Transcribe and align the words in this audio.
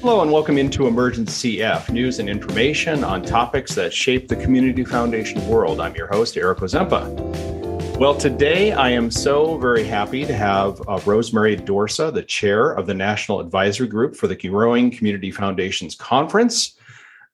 Hello 0.00 0.22
and 0.22 0.30
welcome 0.30 0.58
into 0.58 0.86
Emergency 0.86 1.56
CF, 1.56 1.90
news 1.90 2.20
and 2.20 2.28
information 2.28 3.02
on 3.02 3.20
topics 3.20 3.74
that 3.74 3.92
shape 3.92 4.28
the 4.28 4.36
Community 4.36 4.84
Foundation 4.84 5.44
world. 5.48 5.80
I'm 5.80 5.92
your 5.96 6.06
host, 6.06 6.36
Eric 6.36 6.58
Ozempa. 6.58 7.98
Well, 7.98 8.14
today 8.14 8.70
I 8.70 8.90
am 8.90 9.10
so 9.10 9.58
very 9.58 9.82
happy 9.82 10.24
to 10.24 10.32
have 10.32 10.80
uh, 10.86 11.00
Rosemary 11.04 11.56
Dorsa, 11.56 12.14
the 12.14 12.22
chair 12.22 12.70
of 12.70 12.86
the 12.86 12.94
National 12.94 13.40
Advisory 13.40 13.88
Group 13.88 14.14
for 14.14 14.28
the 14.28 14.36
Growing 14.36 14.92
Community 14.92 15.32
Foundations 15.32 15.96
Conference, 15.96 16.78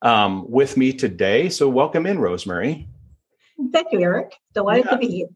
um, 0.01 0.51
with 0.51 0.79
me 0.79 0.95
today. 0.95 1.51
So, 1.51 1.69
welcome 1.69 2.07
in, 2.07 2.19
Rosemary. 2.19 2.89
Thank 3.73 3.93
you, 3.93 4.01
Eric. 4.01 4.37
Delighted 4.55 4.87
yeah. 4.87 4.91
to 4.93 4.97
be 4.97 5.09
here. 5.09 5.29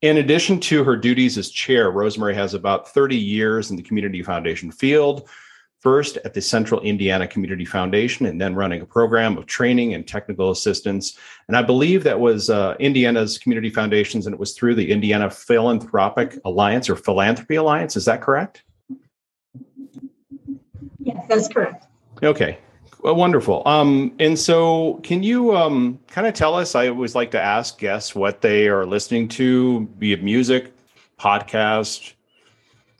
In 0.00 0.16
addition 0.16 0.58
to 0.60 0.84
her 0.84 0.96
duties 0.96 1.36
as 1.36 1.50
chair, 1.50 1.90
Rosemary 1.90 2.34
has 2.34 2.54
about 2.54 2.88
30 2.88 3.14
years 3.14 3.70
in 3.70 3.76
the 3.76 3.82
Community 3.82 4.22
Foundation 4.22 4.72
field, 4.72 5.28
first 5.82 6.16
at 6.24 6.32
the 6.32 6.40
Central 6.40 6.80
Indiana 6.82 7.26
Community 7.26 7.64
Foundation 7.64 8.26
and 8.26 8.40
then 8.40 8.54
running 8.54 8.80
a 8.82 8.86
program 8.86 9.36
of 9.36 9.46
training 9.46 9.94
and 9.94 10.06
technical 10.06 10.52
assistance. 10.52 11.18
And 11.48 11.56
I 11.56 11.62
believe 11.62 12.04
that 12.04 12.20
was 12.20 12.50
uh, 12.50 12.76
Indiana's 12.78 13.36
community 13.36 13.68
foundations 13.68 14.26
and 14.26 14.32
it 14.32 14.38
was 14.38 14.52
through 14.52 14.76
the 14.76 14.92
Indiana 14.92 15.28
Philanthropic 15.28 16.38
Alliance 16.44 16.88
or 16.88 16.94
Philanthropy 16.94 17.56
Alliance. 17.56 17.96
Is 17.96 18.04
that 18.04 18.22
correct? 18.22 18.62
Yes, 21.00 21.26
that's 21.28 21.48
correct. 21.48 21.86
Okay. 22.22 22.58
Well, 23.00 23.16
wonderful. 23.16 23.66
Um, 23.66 24.14
and 24.20 24.38
so, 24.38 25.00
can 25.02 25.24
you 25.24 25.56
um, 25.56 25.98
kind 26.06 26.28
of 26.28 26.34
tell 26.34 26.54
us? 26.54 26.76
I 26.76 26.86
always 26.86 27.16
like 27.16 27.32
to 27.32 27.42
ask 27.42 27.76
guests 27.76 28.14
what 28.14 28.40
they 28.40 28.68
are 28.68 28.86
listening 28.86 29.26
to, 29.30 29.80
be 29.98 30.12
it 30.12 30.22
music, 30.22 30.72
podcast, 31.18 32.12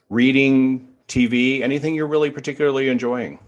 reading, 0.09 0.92
TV, 1.07 1.61
anything 1.61 1.95
you're 1.95 2.07
really 2.07 2.31
particularly 2.31 2.89
enjoying? 2.89 3.39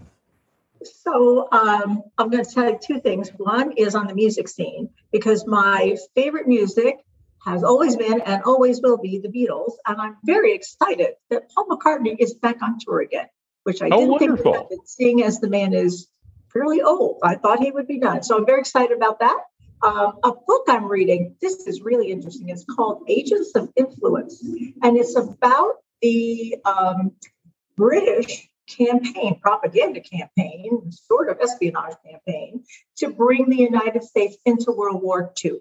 So 0.83 1.47
um, 1.51 2.03
I'm 2.17 2.29
going 2.29 2.43
to 2.43 2.51
tell 2.51 2.69
you 2.69 2.79
two 2.81 2.99
things. 2.99 3.29
One 3.37 3.71
is 3.73 3.95
on 3.95 4.07
the 4.07 4.13
music 4.13 4.47
scene 4.47 4.89
because 5.11 5.47
my 5.47 5.97
favorite 6.13 6.47
music 6.47 6.97
has 7.45 7.63
always 7.63 7.95
been 7.95 8.21
and 8.21 8.43
always 8.43 8.81
will 8.81 8.97
be 8.97 9.19
the 9.19 9.29
Beatles, 9.29 9.73
and 9.85 10.01
I'm 10.01 10.17
very 10.23 10.53
excited 10.53 11.13
that 11.29 11.43
Paul 11.53 11.67
McCartney 11.67 12.15
is 12.17 12.33
back 12.33 12.61
on 12.61 12.79
tour 12.79 13.01
again, 13.01 13.27
which 13.63 13.81
I 13.81 13.89
oh, 13.91 13.99
didn't 13.99 14.11
wonderful. 14.11 14.53
think 14.53 14.69
would 14.71 14.89
seeing 14.89 15.23
as 15.23 15.39
the 15.39 15.49
man 15.49 15.73
is 15.73 16.07
fairly 16.51 16.81
old. 16.81 17.19
I 17.23 17.35
thought 17.35 17.59
he 17.59 17.69
would 17.69 17.87
be 17.87 17.99
done, 17.99 18.23
so 18.23 18.37
I'm 18.37 18.45
very 18.47 18.61
excited 18.61 18.97
about 18.97 19.19
that. 19.19 19.37
Um, 19.83 20.17
a 20.23 20.31
book 20.31 20.65
I'm 20.67 20.85
reading. 20.85 21.35
This 21.39 21.67
is 21.67 21.81
really 21.81 22.09
interesting. 22.09 22.49
It's 22.49 22.65
called 22.65 23.03
Agents 23.07 23.51
of 23.55 23.71
Influence, 23.75 24.43
and 24.81 24.97
it's 24.97 25.15
about 25.15 25.75
the 26.01 26.57
um, 26.65 27.11
British 27.77 28.49
campaign, 28.67 29.39
propaganda 29.39 30.01
campaign, 30.01 30.91
sort 30.91 31.29
of 31.29 31.39
espionage 31.39 31.95
campaign, 32.05 32.63
to 32.97 33.09
bring 33.09 33.49
the 33.49 33.57
United 33.57 34.03
States 34.03 34.37
into 34.45 34.71
World 34.71 35.01
War 35.01 35.33
II. 35.43 35.59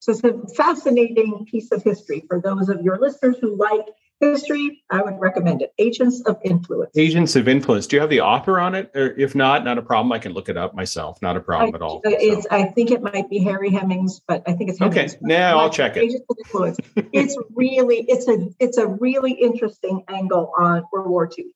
So 0.00 0.12
it's 0.12 0.24
a 0.24 0.46
fascinating 0.54 1.46
piece 1.50 1.72
of 1.72 1.82
history 1.82 2.24
for 2.28 2.40
those 2.40 2.68
of 2.68 2.82
your 2.82 2.98
listeners 2.98 3.36
who 3.40 3.56
like 3.56 3.86
history. 4.20 4.82
I 4.90 5.02
would 5.02 5.18
recommend 5.18 5.62
it. 5.62 5.72
Agents 5.78 6.22
of 6.26 6.38
Influence. 6.44 6.96
Agents 6.96 7.36
of 7.36 7.48
Influence. 7.48 7.86
Do 7.86 7.96
you 7.96 8.00
have 8.00 8.10
the 8.10 8.20
author 8.20 8.58
on 8.58 8.74
it? 8.74 8.90
Or 8.94 9.12
if 9.18 9.34
not, 9.34 9.64
not 9.64 9.78
a 9.78 9.82
problem. 9.82 10.12
I 10.12 10.18
can 10.18 10.32
look 10.32 10.48
it 10.48 10.56
up 10.56 10.74
myself. 10.74 11.20
Not 11.22 11.36
a 11.36 11.40
problem 11.40 11.74
I, 11.74 11.76
at 11.76 11.82
all. 11.82 12.00
It's. 12.04 12.44
So. 12.44 12.48
I 12.50 12.64
think 12.64 12.90
it 12.90 13.02
might 13.02 13.28
be 13.28 13.38
Harry 13.38 13.70
Hemings, 13.70 14.20
but 14.26 14.42
I 14.46 14.52
think 14.52 14.70
it's 14.70 14.78
Hemings. 14.78 15.14
okay. 15.14 15.18
Now 15.20 15.58
I'll 15.58 15.70
check 15.70 15.96
it. 15.96 16.04
Agents 16.04 16.24
of 16.28 16.36
Influence. 16.38 16.78
it's 17.12 17.36
really 17.54 18.04
it's 18.08 18.28
a 18.28 18.48
it's 18.58 18.76
a 18.76 18.86
really 18.86 19.32
interesting 19.32 20.04
angle 20.08 20.52
on 20.58 20.84
World 20.92 21.08
War 21.08 21.28
II. 21.36 21.46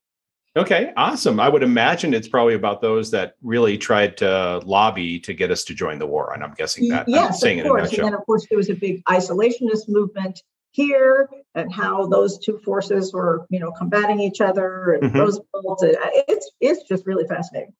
Okay, 0.55 0.93
awesome. 0.95 1.39
I 1.39 1.49
would 1.49 1.63
imagine 1.63 2.13
it's 2.13 2.27
probably 2.27 2.53
about 2.53 2.79
those 2.79 3.09
that 3.09 3.33
really 3.41 3.75
tried 3.75 4.17
to 4.17 4.61
lobby 4.65 5.19
to 5.21 5.33
get 5.33 5.49
us 5.49 5.63
to 5.63 5.73
join 5.73 5.97
the 5.97 6.05
war. 6.05 6.31
And 6.31 6.43
I'm 6.43 6.53
guessing 6.53 6.89
that. 6.89 7.07
Yes, 7.07 7.41
of 7.43 7.63
course. 7.63 7.91
And 7.91 8.05
then, 8.05 8.13
of 8.13 8.23
course, 8.27 8.45
there 8.47 8.57
was 8.57 8.69
a 8.69 8.75
big 8.75 9.03
isolationist 9.05 9.89
movement 9.89 10.43
here 10.73 11.29
and 11.55 11.71
how 11.71 12.07
those 12.07 12.37
two 12.39 12.57
forces 12.59 13.13
were, 13.13 13.45
you 13.49 13.59
know, 13.59 13.71
combating 13.71 14.19
each 14.19 14.41
other 14.41 14.93
and 14.93 15.03
mm-hmm. 15.03 15.19
Roosevelt. 15.19 15.79
It's, 16.27 16.51
it's 16.59 16.83
just 16.83 17.05
really 17.05 17.25
fascinating. 17.27 17.73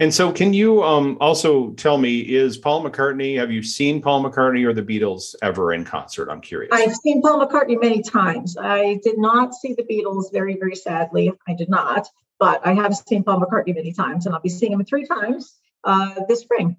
And 0.00 0.14
so, 0.14 0.32
can 0.32 0.52
you 0.52 0.82
um, 0.84 1.18
also 1.20 1.72
tell 1.72 1.98
me, 1.98 2.20
is 2.20 2.56
Paul 2.56 2.84
McCartney, 2.84 3.36
have 3.36 3.50
you 3.50 3.62
seen 3.62 4.00
Paul 4.00 4.22
McCartney 4.22 4.64
or 4.64 4.72
the 4.72 4.82
Beatles 4.82 5.34
ever 5.42 5.72
in 5.72 5.84
concert? 5.84 6.30
I'm 6.30 6.40
curious. 6.40 6.70
I've 6.72 6.94
seen 6.94 7.20
Paul 7.20 7.44
McCartney 7.44 7.80
many 7.80 8.00
times. 8.00 8.56
I 8.56 9.00
did 9.02 9.18
not 9.18 9.54
see 9.54 9.74
the 9.74 9.82
Beatles, 9.82 10.32
very, 10.32 10.56
very 10.56 10.76
sadly. 10.76 11.32
I 11.48 11.54
did 11.54 11.68
not, 11.68 12.06
but 12.38 12.64
I 12.64 12.74
have 12.74 12.94
seen 12.94 13.24
Paul 13.24 13.40
McCartney 13.40 13.74
many 13.74 13.92
times, 13.92 14.24
and 14.24 14.34
I'll 14.34 14.40
be 14.40 14.48
seeing 14.48 14.72
him 14.72 14.84
three 14.84 15.04
times 15.04 15.56
uh, 15.82 16.14
this 16.28 16.40
spring. 16.40 16.76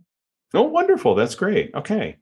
Oh, 0.54 0.64
wonderful. 0.64 1.14
That's 1.14 1.36
great. 1.36 1.74
Okay. 1.76 2.18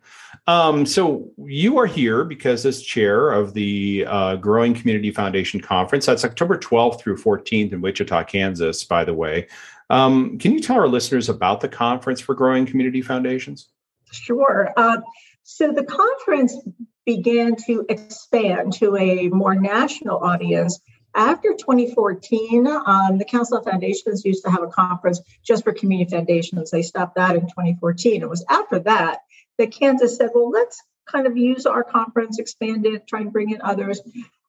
Um, 0.48 0.86
so 0.86 1.32
you 1.38 1.78
are 1.78 1.86
here 1.86 2.26
because 2.26 2.66
as 2.66 2.82
chair 2.82 3.32
of 3.32 3.54
the 3.54 4.06
uh, 4.08 4.36
Growing 4.36 4.74
Community 4.74 5.12
Foundation 5.12 5.62
Conference, 5.62 6.06
that's 6.06 6.26
October 6.26 6.58
12th 6.58 7.00
through 7.00 7.18
14th 7.18 7.72
in 7.72 7.82
Wichita, 7.82 8.24
Kansas, 8.26 8.84
by 8.84 9.06
the 9.06 9.14
way. 9.14 9.48
Um, 9.90 10.38
can 10.38 10.52
you 10.52 10.60
tell 10.60 10.78
our 10.78 10.88
listeners 10.88 11.30
about 11.30 11.62
the 11.62 11.70
conference 11.70 12.20
for 12.20 12.36
growing 12.36 12.66
community 12.66 13.02
foundations? 13.02 13.70
Sure. 14.12 14.74
Uh, 14.76 14.98
so 15.44 15.72
the 15.72 15.84
conference 15.84 16.58
began 17.06 17.56
to 17.68 17.86
expand 17.88 18.74
to 18.74 18.98
a 18.98 19.30
more 19.30 19.56
national 19.56 20.18
audience 20.18 20.80
after 21.16 21.54
2014. 21.54 22.68
Um, 22.68 23.18
the 23.18 23.26
Council 23.26 23.58
of 23.58 23.66
Foundations 23.66 24.24
used 24.26 24.44
to 24.46 24.52
have 24.52 24.64
a 24.64 24.68
conference 24.68 25.20
just 25.44 25.64
for 25.64 25.74
community 25.74 26.10
foundations. 26.12 26.72
They 26.72 26.82
stopped 26.82 27.16
that 27.16 27.36
in 27.36 27.42
2014. 27.42 28.22
It 28.22 28.30
was 28.30 28.46
after 28.50 28.80
that 28.80 29.20
that 29.58 29.72
Kansas 29.72 30.18
said, 30.18 30.30
well, 30.34 30.50
let's 30.50 30.82
kind 31.08 31.26
of 31.26 31.38
use 31.38 31.66
our 31.66 31.84
conference, 31.84 32.40
expand 32.40 32.86
it, 32.86 33.08
try 33.08 33.22
and 33.22 33.32
bring 33.32 33.52
in 33.52 33.62
others. 33.62 34.02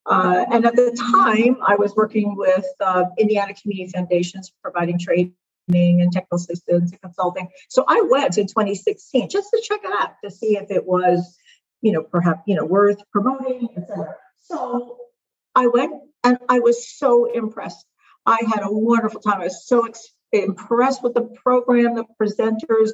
Uh, 0.07 0.45
and 0.51 0.65
at 0.65 0.75
the 0.75 0.97
time, 1.13 1.59
I 1.67 1.77
was 1.77 1.95
working 1.95 2.35
with 2.37 2.65
uh, 2.81 3.05
Indiana 3.19 3.55
Community 3.55 3.91
Foundations, 3.93 4.53
providing 4.63 4.99
training 4.99 5.35
and 5.69 6.11
technical 6.11 6.37
assistance 6.37 6.93
and 6.93 7.01
consulting. 7.01 7.49
So 7.69 7.85
I 7.87 8.07
went 8.09 8.39
in 8.39 8.47
2016 8.47 9.29
just 9.29 9.51
to 9.51 9.63
check 9.63 9.81
it 9.85 9.93
out 9.93 10.15
to 10.25 10.31
see 10.31 10.57
if 10.57 10.71
it 10.71 10.87
was, 10.87 11.37
you 11.83 11.93
know, 11.93 12.03
perhaps 12.03 12.41
you 12.47 12.57
know 12.57 12.65
worth 12.65 13.03
promoting, 13.13 13.69
etc. 13.77 14.15
So 14.43 14.97
I 15.55 15.67
went 15.67 15.93
and 16.25 16.39
I 16.49 16.61
was 16.61 16.89
so 16.89 17.27
impressed. 17.27 17.87
I 18.27 18.39
had 18.47 18.63
a 18.63 18.73
wonderful 18.73 19.21
time. 19.21 19.41
I 19.41 19.45
was 19.45 19.67
so 19.67 19.87
ex- 19.87 20.13
impressed 20.33 21.03
with 21.03 21.15
the 21.15 21.23
program, 21.23 21.95
the 21.95 22.05
presenters. 22.21 22.91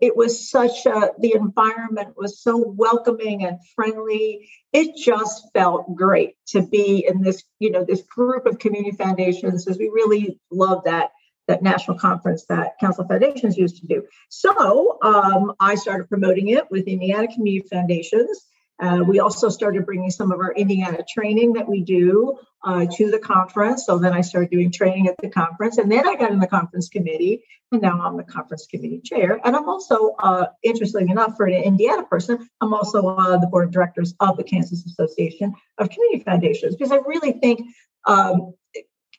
It 0.00 0.16
was 0.16 0.50
such 0.50 0.86
a, 0.86 1.12
the 1.18 1.34
environment 1.34 2.16
was 2.16 2.40
so 2.40 2.64
welcoming 2.76 3.44
and 3.44 3.58
friendly. 3.74 4.48
It 4.72 4.96
just 4.96 5.48
felt 5.52 5.94
great 5.94 6.34
to 6.48 6.62
be 6.62 7.06
in 7.06 7.22
this, 7.22 7.44
you 7.58 7.70
know, 7.70 7.84
this 7.84 8.02
group 8.02 8.46
of 8.46 8.58
community 8.58 8.96
foundations 8.96 9.64
because 9.64 9.78
we 9.78 9.88
really 9.88 10.40
love 10.50 10.84
that 10.84 11.10
that 11.46 11.62
national 11.62 11.98
conference 11.98 12.46
that 12.46 12.78
Council 12.80 13.06
Foundations 13.06 13.58
used 13.58 13.76
to 13.82 13.86
do. 13.86 14.04
So 14.30 14.98
um, 15.02 15.52
I 15.60 15.74
started 15.74 16.08
promoting 16.08 16.48
it 16.48 16.70
with 16.70 16.86
the 16.86 16.94
Indiana 16.94 17.28
Community 17.28 17.68
Foundations. 17.68 18.46
Uh, 18.80 19.04
we 19.06 19.20
also 19.20 19.48
started 19.48 19.86
bringing 19.86 20.10
some 20.10 20.32
of 20.32 20.40
our 20.40 20.52
Indiana 20.52 20.98
training 21.08 21.52
that 21.52 21.68
we 21.68 21.82
do 21.82 22.38
uh, 22.64 22.86
to 22.96 23.10
the 23.10 23.18
conference. 23.18 23.86
So 23.86 23.98
then 23.98 24.12
I 24.12 24.22
started 24.22 24.50
doing 24.50 24.72
training 24.72 25.06
at 25.06 25.16
the 25.18 25.28
conference, 25.28 25.78
and 25.78 25.90
then 25.90 26.08
I 26.08 26.16
got 26.16 26.32
in 26.32 26.40
the 26.40 26.46
conference 26.46 26.88
committee, 26.88 27.44
and 27.70 27.80
now 27.82 28.00
I'm 28.00 28.16
the 28.16 28.24
conference 28.24 28.66
committee 28.66 29.00
chair. 29.04 29.40
And 29.44 29.54
I'm 29.54 29.68
also, 29.68 30.14
uh, 30.18 30.46
interestingly 30.62 31.10
enough, 31.10 31.36
for 31.36 31.46
an 31.46 31.62
Indiana 31.62 32.04
person, 32.04 32.48
I'm 32.60 32.74
also 32.74 33.06
on 33.06 33.40
the 33.40 33.46
board 33.46 33.66
of 33.66 33.72
directors 33.72 34.14
of 34.18 34.36
the 34.36 34.44
Kansas 34.44 34.84
Association 34.86 35.54
of 35.78 35.90
Community 35.90 36.24
Foundations 36.24 36.74
because 36.74 36.90
I 36.90 36.96
really 36.96 37.32
think 37.32 37.60
um, 38.06 38.54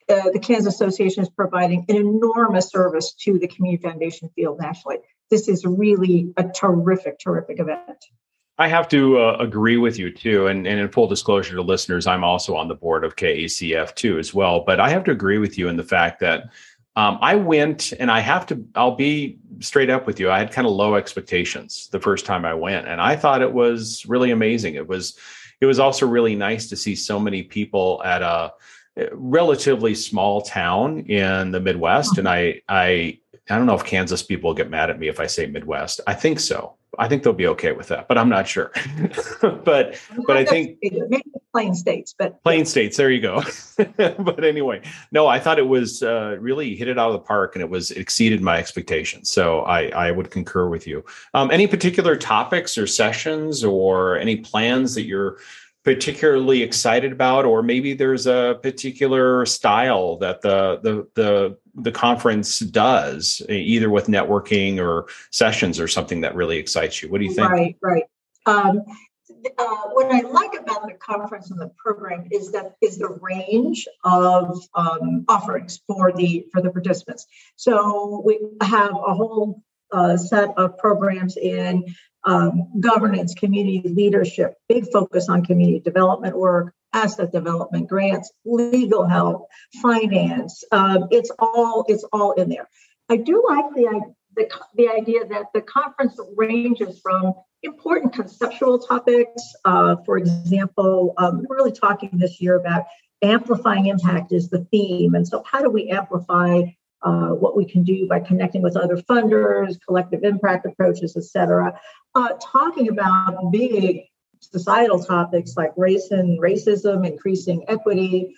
uh, 0.10 0.29
the 0.32 0.40
Kansas 0.40 0.74
Association 0.74 1.24
is 1.24 1.29
providing 1.29 1.85
an 1.90 1.96
enormous 1.96 2.70
service 2.70 3.14
to 3.22 3.40
the 3.40 3.47
community 3.47 3.82
foundation 3.82 4.29
field 4.35 4.59
nationally. 4.59 4.97
This 5.32 5.47
is 5.47 5.66
really 5.66 6.34
a 6.38 6.44
terrific, 6.44 7.20
terrific 7.20 7.59
event. 7.59 8.06
I 8.57 8.69
have 8.69 8.87
to 8.90 9.19
uh, 9.19 9.37
agree 9.40 9.78
with 9.78 9.99
you 9.99 10.11
too. 10.11 10.47
And, 10.47 10.66
and 10.66 10.79
in 10.79 10.90
full 10.90 11.07
disclosure 11.07 11.55
to 11.55 11.61
listeners, 11.61 12.07
I'm 12.07 12.23
also 12.23 12.55
on 12.55 12.67
the 12.67 12.75
board 12.75 13.03
of 13.03 13.16
KACF 13.16 13.96
too 13.96 14.17
as 14.17 14.34
well. 14.34 14.61
But 14.61 14.79
I 14.79 14.90
have 14.90 15.03
to 15.05 15.11
agree 15.11 15.40
with 15.40 15.57
you 15.57 15.67
in 15.67 15.75
the 15.75 15.84
fact 15.84 16.22
that 16.22 16.49
um, 16.96 17.17
I 17.22 17.35
went 17.35 17.91
and 17.99 18.09
I 18.09 18.22
have 18.22 18.46
to, 18.47 18.66
I'll 18.75 18.96
be 18.96 19.37
straight 19.59 19.90
up 19.90 20.07
with 20.07 20.19
you. 20.19 20.31
I 20.31 20.40
had 20.40 20.53
kind 20.53 20.66
of 20.66 20.73
low 20.73 20.96
expectations 20.96 21.90
the 21.91 21.99
first 21.99 22.25
time 22.25 22.46
I 22.46 22.53
went, 22.53 22.87
and 22.87 23.02
I 23.02 23.17
thought 23.17 23.41
it 23.41 23.52
was 23.52 24.05
really 24.05 24.31
amazing. 24.31 24.75
It 24.75 24.87
was, 24.87 25.19
it 25.59 25.66
was 25.66 25.79
also 25.79 26.07
really 26.07 26.35
nice 26.35 26.69
to 26.69 26.78
see 26.78 26.96
so 26.96 27.19
many 27.19 27.43
people 27.43 28.02
at 28.05 28.22
a 28.22 28.53
relatively 29.11 29.93
small 29.93 30.40
town 30.41 30.99
in 30.99 31.52
the 31.52 31.59
Midwest. 31.59 32.17
And 32.17 32.29
I, 32.29 32.61
I, 32.69 33.19
I 33.49 33.57
don't 33.57 33.66
know 33.66 33.75
if 33.75 33.84
Kansas 33.84 34.23
people 34.23 34.53
get 34.53 34.69
mad 34.69 34.90
at 34.90 34.97
me 34.97 35.09
if 35.09 35.19
I 35.19 35.28
say 35.28 35.47
Midwest. 35.47 35.99
I 36.07 36.13
think 36.13 36.40
so 36.40 36.78
I 37.00 37.08
think 37.08 37.24
they'll 37.24 37.34
be 37.34 37.47
okay 37.47 37.72
with 37.72 37.88
that, 37.90 38.08
but 38.08 38.18
I'm 38.18 38.30
not 38.30 38.47
sure. 38.47 38.72
but 39.42 40.00
but 40.28 40.38
I 40.38 40.46
think 40.46 40.78
maybe 40.82 41.24
plain 41.52 41.74
states, 41.74 42.14
but 42.18 42.42
plain 42.44 42.66
states. 42.66 42.97
There 42.97 43.09
you 43.09 43.22
go. 43.22 43.44
but 43.97 44.44
anyway, 44.44 44.82
no, 45.12 45.28
I 45.28 45.40
thought 45.40 45.59
it 45.59 45.68
was 45.68 46.03
uh, 46.03 46.38
really 46.40 46.76
hit 46.76 46.88
it 46.88 46.97
out 46.97 47.08
of 47.08 47.14
the 47.14 47.20
park, 47.20 47.56
and 47.56 47.62
it 47.62 47.70
was 47.70 47.92
it 47.92 47.97
exceeded 47.97 48.42
my 48.42 48.58
expectations. 48.58 49.30
So 49.30 49.62
I 49.62 49.88
I 49.90 50.12
would 50.12 50.32
concur 50.32 50.68
with 50.70 50.88
you. 50.88 51.03
Um, 51.34 51.52
any 51.52 51.68
particular 51.68 52.16
topics 52.16 52.78
or 52.78 52.88
sessions 52.88 53.64
or 53.64 54.18
any 54.18 54.38
plans 54.38 54.96
that 54.96 55.03
you're 55.03 55.38
particularly 55.86 56.64
excited 56.64 57.12
about, 57.12 57.46
or 57.46 57.62
maybe 57.62 57.94
there's 57.94 58.26
a 58.26 58.59
particular 58.62 59.46
style 59.46 60.18
that 60.18 60.41
the 60.41 60.80
the 60.82 61.08
the 61.14 61.58
the 61.76 61.92
conference 61.92 62.60
does, 62.60 63.42
either 63.50 63.90
with 63.90 64.08
networking 64.08 64.80
or 64.80 65.08
sessions 65.32 65.80
or 65.80 65.88
something 65.88 66.22
that 66.22 66.36
really 66.36 66.58
excites 66.58 67.02
you. 67.02 67.10
What 67.10 67.20
do 67.20 67.26
you 67.26 67.34
think? 67.34 67.50
Right, 67.50 67.78
right. 67.82 68.04
Um, 68.46 68.84
uh, 69.58 69.82
what 69.92 70.12
I 70.12 70.22
like 70.22 70.54
about 70.60 70.88
the 70.88 70.94
conference 70.94 71.52
and 71.52 71.60
the 71.60 71.72
program 71.78 72.28
is 72.32 72.52
that 72.52 72.76
is 72.82 72.98
the 72.98 73.18
range 73.22 73.88
of 74.04 74.60
um, 74.74 75.26
offerings 75.28 75.82
for 75.88 76.12
the 76.12 76.46
for 76.52 76.62
the 76.62 76.72
participants. 76.72 77.26
So 77.56 78.22
we 78.26 78.40
have 78.62 78.92
a 78.92 79.14
whole 79.14 79.62
uh, 79.92 80.18
set 80.18 80.50
of 80.58 80.78
programs 80.78 81.38
in 81.38 81.86
um, 82.26 82.72
governance, 82.80 83.34
community 83.34 83.82
leadership, 83.86 84.56
big 84.68 84.92
focus 84.92 85.30
on 85.30 85.46
community 85.46 85.80
development 85.80 86.38
work, 86.38 86.74
asset 86.96 87.32
development 87.32 87.88
grants, 87.88 88.32
legal 88.46 89.06
help, 89.06 89.47
finance. 89.82 90.64
Um, 90.72 91.08
it's 91.12 91.32
all 91.38 91.86
it's 91.88 92.06
all 92.12 92.32
in 92.32 92.50
there. 92.50 92.68
I 93.09 93.18
do 93.18 93.44
like 93.47 93.66
the, 93.76 94.14
the 94.36 94.50
the 94.76 94.90
idea 94.90 95.26
that 95.28 95.46
the 95.53 95.62
conference 95.62 96.20
ranges 96.36 97.00
from 97.03 97.34
important 97.62 98.14
conceptual 98.14 98.80
topics. 98.80 99.44
Uh, 99.66 99.97
for 100.06 100.18
example, 100.18 101.14
um, 101.18 101.46
we're 101.47 101.58
really 101.58 101.72
talking 101.72 102.09
this 102.14 102.42
year 102.42 102.56
about 102.56 102.86
amplifying 103.22 103.88
impact 103.88 104.32
is 104.32 104.50
the 104.50 104.66
theme, 104.72 105.14
and 105.16 105.28
so 105.28 105.44
how 105.46 105.62
do 105.62 105.70
we 105.70 105.90
amplify 105.90 106.64
uh, 107.02 107.30
what 107.30 107.56
we 107.56 107.66
can 107.66 107.84
do 107.84 108.08
by 108.08 108.20
connecting 108.20 108.64
with 108.64 108.76
other 108.76 108.98
funders, 108.98 109.78
collective 109.88 110.24
impact 110.24 110.66
approaches, 110.66 111.16
et 111.16 111.24
cetera. 111.24 111.80
Uh, 112.16 112.30
talking 112.41 112.90
about 112.90 113.52
big 113.52 114.06
societal 114.40 115.03
topics 115.03 115.55
like 115.58 115.72
race 115.78 116.11
and 116.11 116.40
racism, 116.40 117.05
increasing 117.08 117.66
equity. 117.67 118.35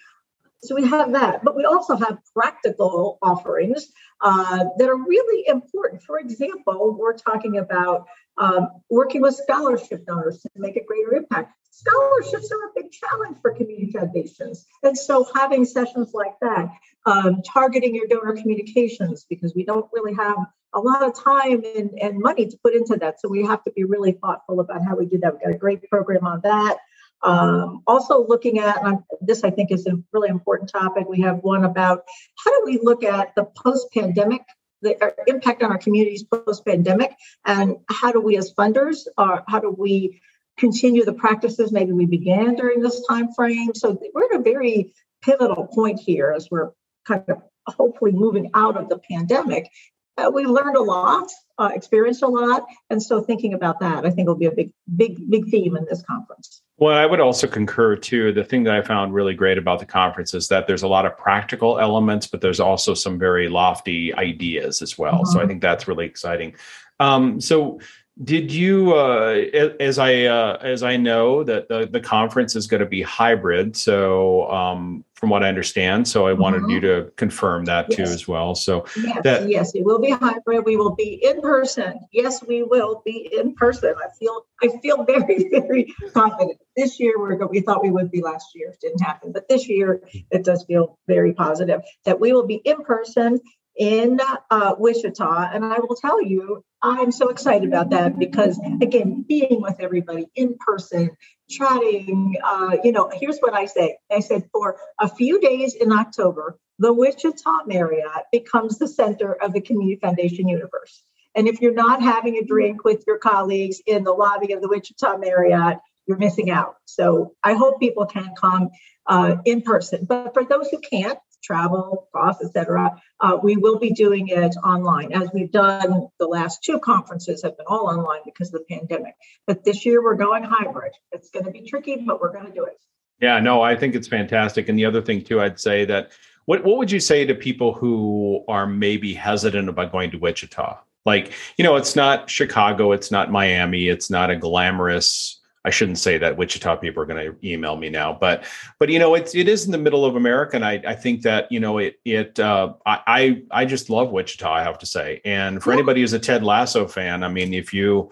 So 0.64 0.76
we 0.76 0.88
have 0.88 1.12
that, 1.14 1.44
but 1.44 1.56
we 1.56 1.66
also 1.66 1.96
have 1.96 2.18
practical 2.36 3.20
offerings 3.22 3.88
uh, 4.22 4.66
that 4.78 4.90
are 4.90 4.98
really 4.98 5.48
important. 5.48 6.02
For 6.02 6.20
example, 6.20 6.98
we're 7.00 7.18
talking 7.18 7.58
about 7.58 8.08
um, 8.38 8.70
working 8.90 9.22
with 9.22 9.36
scholarship 9.36 10.06
donors 10.06 10.42
to 10.42 10.50
make 10.56 10.76
a 10.76 10.84
greater 10.84 11.14
impact. 11.14 11.54
Scholarships 11.70 12.52
are 12.52 12.70
a 12.70 12.72
big 12.76 12.92
challenge 12.92 13.38
for 13.42 13.54
community 13.54 13.92
foundations. 13.92 14.66
And 14.82 14.98
so 14.98 15.28
having 15.36 15.64
sessions 15.64 16.12
like 16.14 16.34
that, 16.42 16.70
um, 17.06 17.44
targeting 17.44 17.94
your 17.94 18.08
donor 18.08 18.36
communications, 18.36 19.26
because 19.30 19.54
we 19.54 19.64
don't 19.64 19.88
really 19.94 20.16
have 20.16 20.38
a 20.74 20.80
lot 20.80 21.04
of 21.04 21.14
time 21.18 21.64
and, 21.76 21.92
and 22.00 22.20
money 22.20 22.46
to 22.46 22.58
put 22.64 22.74
into 22.74 22.98
that. 22.98 23.20
So 23.20 23.30
we 23.30 23.46
have 23.46 23.64
to 23.64 23.72
be 23.72 23.84
really 23.84 24.12
thoughtful 24.14 24.60
about 24.60 24.84
how 24.86 24.96
we 24.96 25.06
do 25.06 25.18
that. 25.20 25.34
We've 25.34 25.42
got 25.42 25.56
a 25.56 25.58
great 25.58 25.90
program 25.90 26.26
on 26.26 26.42
that. 26.44 26.78
Um, 27.24 27.82
also 27.88 28.28
looking 28.28 28.60
at 28.60 28.80
this, 29.22 29.44
I 29.44 29.50
think 29.50 29.72
is 29.72 29.88
a 29.88 30.00
really 30.14 30.30
important 30.30 30.72
topic. 30.72 31.08
We 31.10 31.22
have 31.22 31.38
one 31.38 31.64
about 31.64 32.04
how 32.44 32.52
do 32.52 32.64
we 32.66 32.80
look 32.82 33.04
at 33.04 33.34
the 33.36 33.46
post-pandemic 33.46 34.42
the 34.82 35.14
impact 35.26 35.64
on 35.64 35.72
our 35.72 35.78
communities 35.78 36.24
post-pandemic 36.24 37.12
and 37.46 37.78
how 37.90 38.12
do 38.12 38.22
we 38.22 38.38
as 38.38 38.54
funders 38.54 39.08
or 39.18 39.40
uh, 39.40 39.42
how 39.48 39.60
do 39.60 39.76
we 39.76 40.22
continue 40.58 41.04
the 41.04 41.14
practices 41.14 41.72
maybe 41.72 41.92
we 41.92 42.06
began 42.06 42.56
during 42.56 42.82
this 42.82 43.06
time 43.08 43.34
frame 43.34 43.74
so 43.74 44.00
we're 44.14 44.26
at 44.26 44.40
a 44.40 44.44
very 44.44 44.94
pivotal 45.24 45.68
point 45.68 46.00
here 46.00 46.32
as 46.36 46.48
we're 46.52 46.72
kind 47.08 47.24
of 47.28 47.42
hopefully 47.66 48.12
moving 48.12 48.52
out 48.54 48.78
of 48.78 48.88
the 48.90 49.00
pandemic 49.10 49.70
uh, 50.18 50.32
we 50.34 50.46
learned 50.46 50.76
a 50.76 50.82
lot, 50.82 51.30
uh, 51.58 51.70
experienced 51.74 52.24
a 52.24 52.28
lot, 52.28 52.66
and 52.90 53.02
so 53.02 53.22
thinking 53.22 53.54
about 53.54 53.80
that, 53.80 54.06
I 54.06 54.10
think 54.10 54.28
will 54.28 54.36
be 54.36 54.46
a 54.46 54.52
big, 54.52 54.72
big, 54.96 55.30
big 55.30 55.46
theme 55.50 55.76
in 55.78 55.86
this 55.90 56.02
conference. 56.04 56.62
Well, 56.80 56.96
I 56.96 57.06
would 57.06 57.20
also 57.20 57.48
concur 57.48 57.96
too. 57.96 58.32
The 58.32 58.44
thing 58.44 58.64
that 58.66 58.76
I 58.76 58.82
found 58.82 59.14
really 59.14 59.34
great 59.34 59.58
about 59.58 59.80
the 59.80 59.86
conference 59.86 60.34
is 60.34 60.48
that 60.50 60.68
there's 60.68 60.84
a 60.84 60.88
lot 60.88 61.06
of 61.06 61.18
practical 61.18 61.80
elements, 61.80 62.28
but 62.28 62.42
there's 62.42 62.60
also 62.60 62.94
some 62.94 63.18
very 63.18 63.50
lofty 63.50 64.14
ideas 64.14 64.82
as 64.82 64.98
well. 64.98 65.14
Mm-hmm. 65.14 65.26
So 65.26 65.40
I 65.40 65.42
mm-hmm. 65.42 65.50
think 65.50 65.62
that's 65.62 65.88
really 65.88 66.06
exciting. 66.06 66.56
Um, 67.00 67.42
so 67.42 67.80
did 68.24 68.52
you 68.52 68.94
uh, 68.94 69.44
as 69.80 70.00
i 70.00 70.24
uh, 70.24 70.58
as 70.62 70.82
i 70.84 70.98
know 70.98 71.44
that 71.44 71.68
the, 71.68 71.88
the 71.92 72.00
conference 72.00 72.56
is 72.56 72.66
going 72.66 72.80
to 72.80 72.86
be 72.86 73.02
hybrid 73.02 73.76
so 73.76 74.50
um, 74.50 75.04
from 75.14 75.30
what 75.30 75.44
i 75.44 75.50
understand 75.50 76.08
so 76.08 76.26
i 76.28 76.34
wanted 76.34 76.62
mm-hmm. 76.62 76.72
you 76.72 76.80
to 76.80 77.12
confirm 77.16 77.66
that 77.66 77.86
yes. 77.90 77.98
too 77.98 78.04
as 78.04 78.28
well 78.28 78.56
so 78.56 78.86
yes, 78.98 79.22
that, 79.24 79.50
yes 79.50 79.76
it 79.76 79.84
will 79.84 80.00
be 80.00 80.10
hybrid 80.10 80.66
we 80.66 80.78
will 80.78 80.96
be 80.96 81.20
in 81.24 81.42
person 81.42 82.00
yes 82.12 82.44
we 82.44 82.64
will 82.64 83.02
be 83.06 83.30
in 83.38 83.54
person 83.54 83.94
i 84.04 84.10
feel 84.18 84.46
i 84.64 84.68
feel 84.82 85.04
very 85.06 85.50
very 85.50 85.94
confident 86.14 86.58
this 86.76 87.00
year 87.00 87.20
we're 87.20 87.46
we 87.48 87.62
thought 87.62 87.84
we 87.84 87.92
would 87.92 88.10
be 88.10 88.22
last 88.22 88.48
year 88.56 88.70
it 88.70 88.80
didn't 88.82 89.02
happen 89.02 89.32
but 89.32 89.48
this 89.48 89.70
year 89.70 90.02
it 90.32 90.44
does 90.44 90.64
feel 90.66 90.98
very 91.08 91.34
positive 91.34 91.82
that 92.06 92.20
we 92.20 92.34
will 92.34 92.48
be 92.48 92.62
in 92.66 92.84
person 92.84 93.40
in 93.78 94.20
uh, 94.50 94.76
Wichita. 94.78 95.52
And 95.54 95.66
I 95.66 95.78
will 95.80 95.96
tell 95.96 96.22
you, 96.22 96.64
I'm 96.82 97.12
so 97.12 97.30
excited 97.30 97.68
about 97.68 97.90
that 97.90 98.20
because, 98.20 98.60
again, 98.82 99.26
being 99.28 99.62
with 99.62 99.78
everybody 99.80 100.28
in 100.36 100.58
person, 100.60 101.12
chatting, 101.50 102.36
uh, 102.44 102.78
you 102.84 102.92
know, 102.92 103.10
here's 103.12 103.40
what 103.40 103.54
I 103.54 103.66
say 103.66 103.98
I 104.12 104.20
said, 104.20 104.48
for 104.52 104.78
a 105.00 105.10
few 105.10 105.40
days 105.40 105.74
in 105.74 105.92
October, 105.92 106.60
the 106.80 106.94
Wichita 106.94 107.64
Marriott 107.66 108.26
becomes 108.32 108.78
the 108.78 108.88
center 108.88 109.34
of 109.34 109.54
the 109.54 109.62
Community 109.62 110.00
Foundation 110.00 110.48
universe. 110.48 111.04
And 111.34 111.48
if 111.48 111.62
you're 111.62 111.74
not 111.74 112.02
having 112.02 112.38
a 112.38 112.46
drink 112.46 112.84
with 112.84 113.04
your 113.08 113.18
colleagues 113.18 113.82
in 113.86 114.04
the 114.04 114.14
lobby 114.14 114.54
of 114.54 114.62
the 114.62 114.68
Wichita 114.68 115.18
Marriott, 115.18 115.80
you're 116.08 116.18
missing 116.18 116.50
out. 116.50 116.76
So 116.86 117.36
I 117.44 117.54
hope 117.54 117.80
people 117.80 118.06
can 118.06 118.34
come 118.36 118.70
uh, 119.08 119.38
in 119.46 119.62
person. 119.62 120.06
But 120.06 120.34
for 120.34 120.46
those 120.46 120.70
who 120.70 120.80
can't, 120.80 121.18
travel 121.44 122.08
costs, 122.14 122.44
etc. 122.44 123.00
Uh, 123.20 123.38
we 123.42 123.58
will 123.58 123.80
be 123.80 123.92
doing 123.92 124.28
it 124.28 124.56
online, 124.64 125.14
as 125.14 125.30
we've 125.34 125.52
done. 125.52 126.08
The 126.20 126.28
last 126.28 126.64
two 126.64 126.80
conferences 126.80 127.44
have 127.44 127.58
been 127.58 127.66
all 127.68 127.88
online 127.88 128.22
because 128.26 128.54
of 128.54 128.62
the 128.62 128.76
pandemic. 128.76 129.16
But 129.46 129.64
this 129.64 129.86
year 129.86 130.04
we're 130.04 130.16
going 130.16 130.44
hybrid. 130.44 130.94
It's 131.12 131.30
going 131.30 131.46
to 131.46 131.52
be 131.52 131.62
tricky, 131.62 132.04
but 132.06 132.22
we're 132.22 132.34
going 132.34 132.46
to 132.46 132.54
do 132.54 132.66
it. 132.66 132.78
Yeah, 133.20 133.40
no, 133.40 133.62
I 133.62 133.76
think 133.76 133.96
it's 133.96 134.08
fantastic. 134.08 134.70
And 134.70 134.78
the 134.78 134.86
other 134.86 135.02
thing 135.02 135.24
too, 135.24 135.42
I'd 135.42 135.60
say 135.60 135.86
that 135.86 136.12
what 136.46 136.64
what 136.64 136.78
would 136.78 136.92
you 136.92 137.00
say 137.00 137.26
to 137.26 137.36
people 137.36 137.74
who 137.74 138.44
are 138.48 138.68
maybe 138.68 139.14
hesitant 139.14 139.70
about 139.70 139.92
going 139.92 140.12
to 140.12 140.18
Wichita? 140.18 140.80
Like, 141.06 141.34
you 141.58 141.64
know, 141.64 141.78
it's 141.78 141.96
not 141.96 142.30
Chicago, 142.30 142.92
it's 142.92 143.12
not 143.12 143.32
Miami, 143.32 143.88
it's 143.88 144.10
not 144.10 144.30
a 144.30 144.36
glamorous 144.36 145.37
I 145.68 145.70
shouldn't 145.70 145.98
say 145.98 146.18
that 146.18 146.38
Wichita 146.38 146.78
people 146.78 147.04
are 147.04 147.06
going 147.06 147.26
to 147.26 147.46
email 147.46 147.76
me 147.76 147.90
now, 147.90 148.14
but 148.14 148.46
but 148.80 148.88
you 148.88 149.00
know 149.00 149.16
it's 149.16 149.36
it 149.36 149.50
is 149.50 149.66
in 149.66 149.74
the 149.74 149.78
middle 149.78 150.06
of 150.06 150.16
America, 150.16 150.56
and 150.56 150.64
I 150.64 150.82
I 150.88 150.96
think 150.96 151.24
that 151.24 151.52
you 151.52 151.60
know 151.60 151.78
it 151.78 152.00
it 152.06 152.40
uh, 152.40 152.74
I 152.86 153.44
I 153.52 153.66
just 153.66 153.90
love 153.90 154.12
Wichita. 154.12 154.50
I 154.50 154.64
have 154.64 154.80
to 154.80 154.86
say, 154.86 155.20
and 155.26 155.62
for 155.62 155.74
anybody 155.74 156.00
who's 156.00 156.14
a 156.14 156.20
Ted 156.20 156.42
Lasso 156.42 156.88
fan, 156.88 157.22
I 157.22 157.28
mean, 157.28 157.54
if 157.54 157.74
you 157.74 158.10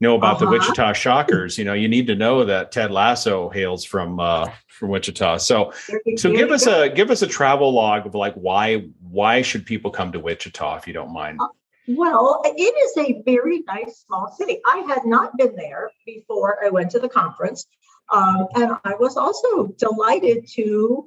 know 0.00 0.14
about 0.14 0.36
uh-huh. 0.36 0.46
the 0.46 0.50
Wichita 0.52 0.94
Shockers, 0.94 1.58
you 1.58 1.66
know 1.66 1.74
you 1.74 1.88
need 1.88 2.06
to 2.06 2.14
know 2.14 2.42
that 2.46 2.72
Ted 2.72 2.90
Lasso 2.90 3.50
hails 3.50 3.84
from 3.84 4.18
uh, 4.18 4.48
from 4.68 4.88
Wichita. 4.88 5.36
So 5.36 5.74
so 6.16 6.32
give 6.32 6.50
us 6.50 6.66
a 6.66 6.88
give 6.88 7.10
us 7.10 7.20
a 7.20 7.26
travel 7.26 7.70
log 7.70 8.06
of 8.06 8.14
like 8.14 8.34
why 8.34 8.88
why 9.10 9.42
should 9.42 9.66
people 9.66 9.90
come 9.90 10.10
to 10.12 10.20
Wichita 10.20 10.76
if 10.78 10.86
you 10.86 10.94
don't 10.94 11.12
mind. 11.12 11.38
Well, 11.86 12.42
it 12.44 12.58
is 12.58 12.96
a 12.96 13.22
very 13.22 13.62
nice 13.66 14.04
small 14.06 14.32
city. 14.32 14.60
I 14.66 14.78
had 14.88 15.04
not 15.04 15.36
been 15.36 15.54
there 15.54 15.90
before 16.06 16.64
I 16.64 16.70
went 16.70 16.90
to 16.92 16.98
the 16.98 17.08
conference. 17.08 17.66
Um, 18.10 18.48
and 18.54 18.72
I 18.84 18.94
was 18.98 19.16
also 19.16 19.66
delighted 19.78 20.46
to 20.54 21.06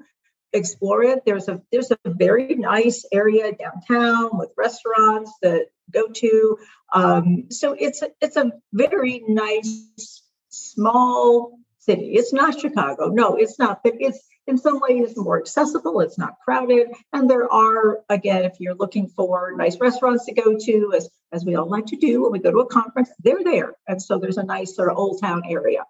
explore 0.54 1.04
it. 1.04 1.24
There's 1.26 1.48
a 1.48 1.62
there's 1.72 1.92
a 1.92 1.98
very 2.06 2.56
nice 2.56 3.06
area 3.12 3.54
downtown 3.54 4.38
with 4.38 4.50
restaurants 4.58 5.32
that 5.42 5.68
go 5.92 6.08
to. 6.08 6.58
Um, 6.94 7.46
so 7.50 7.76
it's 7.78 8.02
a, 8.02 8.10
it's 8.22 8.38
a 8.38 8.52
very 8.74 9.24
nice 9.28 10.24
small 10.50 11.60
city. 11.80 12.14
It's 12.14 12.34
not 12.34 12.60
Chicago. 12.60 13.10
No, 13.10 13.36
it's 13.36 13.60
not. 13.60 13.84
But 13.84 13.94
it's 14.00 14.20
in 14.48 14.58
some 14.58 14.80
ways 14.80 15.16
more 15.18 15.40
accessible. 15.40 16.00
It's 16.00 16.18
not 16.18 16.36
crowded. 16.44 16.88
And 17.14 17.30
there 17.30 17.52
are, 17.52 18.00
again, 18.10 18.46
if 18.46 18.54
you're 18.60 18.76
looking 18.76 19.08
for 19.08 19.54
nice 19.56 19.78
restaurants 19.80 20.26
to 20.26 20.34
go 20.34 20.58
to, 20.58 20.94
as, 20.96 21.10
as 21.32 21.46
we 21.46 21.56
all 21.56 21.70
like 21.70 21.86
to 21.88 21.98
do 21.98 22.24
when 22.24 22.32
we 22.32 22.40
go 22.40 22.52
to 22.52 22.60
a 22.60 22.66
conference, 22.66 23.10
they're 23.20 23.44
there. 23.44 23.74
And 23.88 24.02
so 24.02 24.18
there's 24.18 24.38
a 24.38 24.44
nice 24.44 24.76
sort 24.76 24.90
of 24.90 24.98
old 24.98 25.22
town 25.22 25.44
area. 25.48 25.84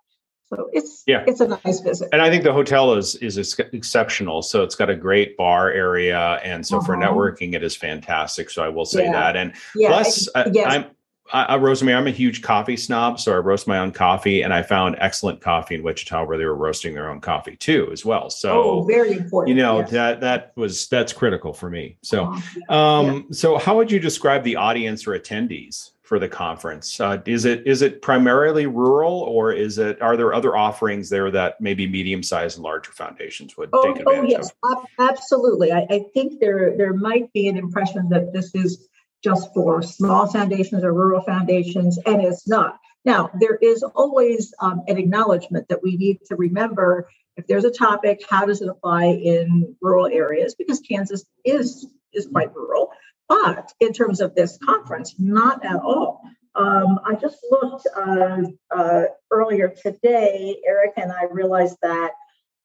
So 0.49 0.69
it's 0.71 1.03
yeah, 1.05 1.25
it's 1.27 1.41
a 1.41 1.47
nice 1.65 1.81
visit. 1.81 2.07
And 2.13 2.21
I 2.21 2.29
think 2.29 2.45
the 2.45 2.53
hotel 2.53 2.93
is 2.93 3.15
is 3.15 3.37
exceptional. 3.73 4.41
So 4.41 4.63
it's 4.63 4.75
got 4.75 4.89
a 4.89 4.95
great 4.95 5.35
bar 5.35 5.69
area, 5.69 6.39
and 6.41 6.65
so 6.65 6.77
uh-huh. 6.77 6.85
for 6.85 6.95
networking, 6.95 7.53
it 7.53 7.63
is 7.63 7.75
fantastic. 7.75 8.49
So 8.49 8.63
I 8.63 8.69
will 8.69 8.85
say 8.85 9.03
yeah. 9.03 9.11
that. 9.11 9.35
And 9.35 9.53
yeah. 9.75 9.89
plus, 9.89 10.29
I, 10.35 10.45
yes. 10.53 10.73
I'm 10.73 10.85
I, 11.34 11.57
Rosemary, 11.57 11.98
I'm 11.98 12.07
a 12.07 12.12
huge 12.12 12.41
coffee 12.41 12.77
snob, 12.77 13.19
so 13.19 13.34
I 13.34 13.38
roast 13.38 13.67
my 13.67 13.79
own 13.79 13.91
coffee, 13.91 14.41
and 14.41 14.53
I 14.53 14.62
found 14.62 14.96
excellent 15.00 15.41
coffee 15.41 15.75
in 15.75 15.84
Wichita 15.84 16.25
where 16.25 16.38
they 16.38 16.46
were 16.46 16.55
roasting 16.55 16.93
their 16.93 17.10
own 17.10 17.19
coffee 17.19 17.55
too, 17.55 17.89
as 17.91 18.05
well. 18.05 18.29
So, 18.29 18.63
oh, 18.63 18.84
very 18.84 19.13
important. 19.13 19.55
You 19.55 19.62
know 19.62 19.79
yes. 19.79 19.91
that 19.91 20.22
that 20.22 20.53
was 20.55 20.88
that's 20.88 21.13
critical 21.13 21.53
for 21.53 21.69
me. 21.69 21.98
So, 22.01 22.25
um, 22.69 23.05
yeah. 23.05 23.22
so 23.31 23.57
how 23.57 23.75
would 23.75 23.91
you 23.91 24.00
describe 24.00 24.43
the 24.43 24.55
audience 24.55 25.05
or 25.05 25.19
attendees 25.19 25.91
for 26.03 26.19
the 26.19 26.29
conference? 26.29 27.00
Uh, 27.00 27.22
is 27.25 27.43
it 27.43 27.67
is 27.67 27.81
it 27.81 28.01
primarily 28.01 28.65
rural, 28.65 29.13
or 29.13 29.51
is 29.51 29.77
it 29.77 30.01
are 30.01 30.15
there 30.15 30.34
other 30.34 30.55
offerings 30.55 31.10
there 31.10 31.29
that 31.31 31.60
maybe 31.60 31.88
medium 31.88 32.24
sized 32.24 32.57
and 32.57 32.63
larger 32.63 32.91
foundations 32.93 33.57
would 33.57 33.69
oh, 33.74 33.93
take 33.93 34.01
advantage 34.01 34.34
oh, 34.34 34.38
yes, 34.38 34.51
of? 34.63 34.86
absolutely. 35.00 35.74
I, 35.74 35.86
I 35.89 36.05
think 36.13 36.39
there 36.39 36.75
there 36.77 36.93
might 36.93 37.31
be 37.34 37.48
an 37.50 37.57
impression 37.57 38.07
that 38.10 38.31
this 38.31 38.55
is 38.55 38.88
just 39.24 39.53
for 39.53 39.81
small 39.81 40.27
foundations 40.27 40.83
or 40.83 40.93
rural 40.93 41.21
foundations, 41.21 41.97
and 42.05 42.21
it's 42.21 42.47
not. 42.47 42.79
Now, 43.03 43.29
there 43.39 43.55
is 43.55 43.83
always 43.83 44.53
um, 44.59 44.83
an 44.88 44.97
acknowledgement 44.97 45.69
that 45.69 45.81
we 45.81 45.97
need 45.97 46.19
to 46.27 46.36
remember 46.36 47.07
if 47.38 47.45
there's 47.45 47.65
a 47.65 47.71
topic, 47.71 48.25
how 48.27 48.45
does 48.45 48.62
it 48.62 48.67
apply 48.67 49.05
in 49.05 49.75
rural 49.79 50.07
areas? 50.07 50.55
Because 50.55 50.79
Kansas 50.79 51.24
is 51.45 51.88
is 52.12 52.27
quite 52.27 52.53
rural, 52.55 52.91
but 53.29 53.71
in 53.79 53.93
terms 53.93 54.21
of 54.21 54.33
this 54.33 54.57
conference, 54.57 55.15
not 55.19 55.63
at 55.63 55.75
all. 55.75 56.21
Um, 56.55 57.00
I 57.05 57.13
just 57.13 57.38
looked 57.51 57.88
uh, 57.95 58.41
uh, 58.75 59.03
earlier 59.29 59.67
today, 59.69 60.57
Eric 60.65 60.93
and 60.97 61.12
I 61.12 61.25
realized 61.29 61.77
that 61.83 62.13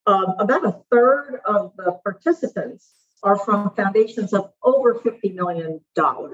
um, 0.07 0.33
about 0.39 0.65
a 0.65 0.79
third 0.91 1.39
of 1.45 1.73
the 1.77 1.99
participants 2.03 2.91
are 3.23 3.37
from 3.37 3.73
foundations 3.75 4.33
of 4.33 4.51
over 4.63 4.95
$50 4.95 5.33
million 5.33 5.79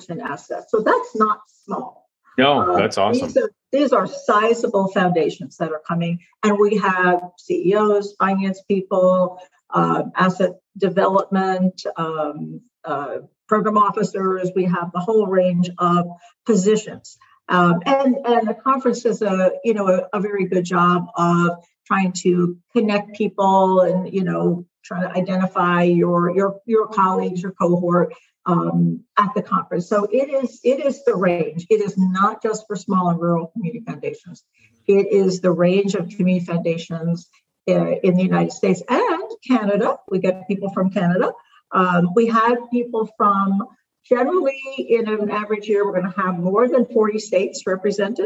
in 0.10 0.22
assets. 0.22 0.65
So 0.69 0.79
that's 0.81 1.15
not 1.15 1.41
small. 1.63 2.10
No, 2.38 2.62
uh, 2.62 2.77
that's 2.77 2.98
awesome. 2.98 3.27
These 3.27 3.38
are, 3.38 3.51
these 3.72 3.91
are 3.91 4.08
sizable 4.08 4.88
foundations 4.88 5.58
that 5.58 5.72
are 5.72 5.81
coming, 5.86 6.19
and 6.43 6.58
we 6.58 6.77
have 6.77 7.22
CEOs, 7.38 8.15
finance 8.17 8.62
people, 8.67 9.39
uh, 9.72 10.03
asset 10.15 10.51
development, 10.77 11.84
um, 11.98 12.62
uh, 12.86 13.17
program 13.48 13.77
officers. 13.77 14.51
We 14.55 14.63
have 14.65 14.91
the 14.93 15.01
whole 15.01 15.27
range 15.27 15.69
of 15.77 16.08
positions, 16.46 17.17
um, 17.50 17.81
and 17.86 18.15
and 18.25 18.48
the 18.48 18.53
conference 18.53 19.03
does 19.03 19.22
a 19.22 19.51
you 19.65 19.74
know 19.74 19.88
a, 19.89 20.17
a 20.17 20.22
very 20.22 20.46
good 20.46 20.63
job 20.63 21.08
of 21.15 21.58
trying 21.86 22.13
to 22.13 22.58
connect 22.74 23.17
people 23.17 23.81
and 23.81 24.13
you 24.13 24.24
know 24.24 24.65
try 24.83 25.01
to 25.01 25.09
identify 25.12 25.83
your 25.83 26.36
your 26.36 26.59
your 26.65 26.88
colleagues, 26.88 27.41
your 27.41 27.51
cohort 27.51 28.13
um, 28.45 29.03
at 29.17 29.33
the 29.36 29.41
conference. 29.41 29.88
So 29.88 30.05
it 30.12 30.29
is 30.29 30.59
it 30.63 30.86
is 30.86 31.03
the 31.03 31.15
range. 31.15 31.67
It 31.69 31.81
is 31.81 31.98
not 31.98 32.41
just 32.41 32.65
for 32.67 32.75
small 32.75 33.09
and 33.09 33.19
rural 33.19 33.48
community 33.48 33.83
foundations. 33.86 34.43
It 34.88 35.12
is 35.12 35.41
the 35.41 35.51
range 35.51 35.95
of 35.95 36.09
community 36.09 36.45
foundations 36.45 37.29
uh, 37.67 37.95
in 38.03 38.15
the 38.15 38.24
United 38.24 38.51
States 38.51 38.81
and 38.89 39.31
Canada. 39.48 39.98
We 40.09 40.19
get 40.19 40.48
people 40.48 40.71
from 40.71 40.89
Canada. 40.89 41.33
Um, 41.71 42.09
we 42.15 42.25
had 42.25 42.55
people 42.71 43.09
from 43.15 43.67
generally 44.03 44.59
in 44.77 45.07
an 45.07 45.29
average 45.29 45.67
year, 45.67 45.86
we're 45.86 46.00
going 46.00 46.12
to 46.12 46.21
have 46.21 46.38
more 46.39 46.67
than 46.67 46.86
40 46.86 47.19
states 47.19 47.63
represented. 47.67 48.25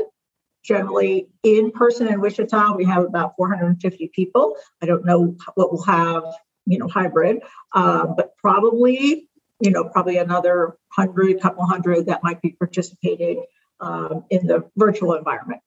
Generally, 0.63 1.27
in 1.43 1.71
person 1.71 2.07
in 2.07 2.21
Wichita, 2.21 2.75
we 2.75 2.85
have 2.85 3.03
about 3.03 3.33
450 3.35 4.11
people. 4.13 4.55
I 4.81 4.85
don't 4.85 5.05
know 5.05 5.35
what 5.55 5.71
we'll 5.73 5.83
have 5.83 6.23
you 6.65 6.77
know, 6.77 6.87
hybrid, 6.87 7.41
uh, 7.73 8.07
but 8.07 8.37
probably, 8.37 9.27
you 9.59 9.71
know, 9.71 9.85
probably 9.85 10.17
another 10.17 10.77
hundred, 10.89 11.41
couple 11.41 11.65
hundred 11.65 12.05
that 12.05 12.23
might 12.23 12.41
be 12.41 12.51
participating 12.51 13.43
um, 13.79 14.25
in 14.29 14.47
the 14.47 14.69
virtual 14.77 15.13
environment. 15.13 15.61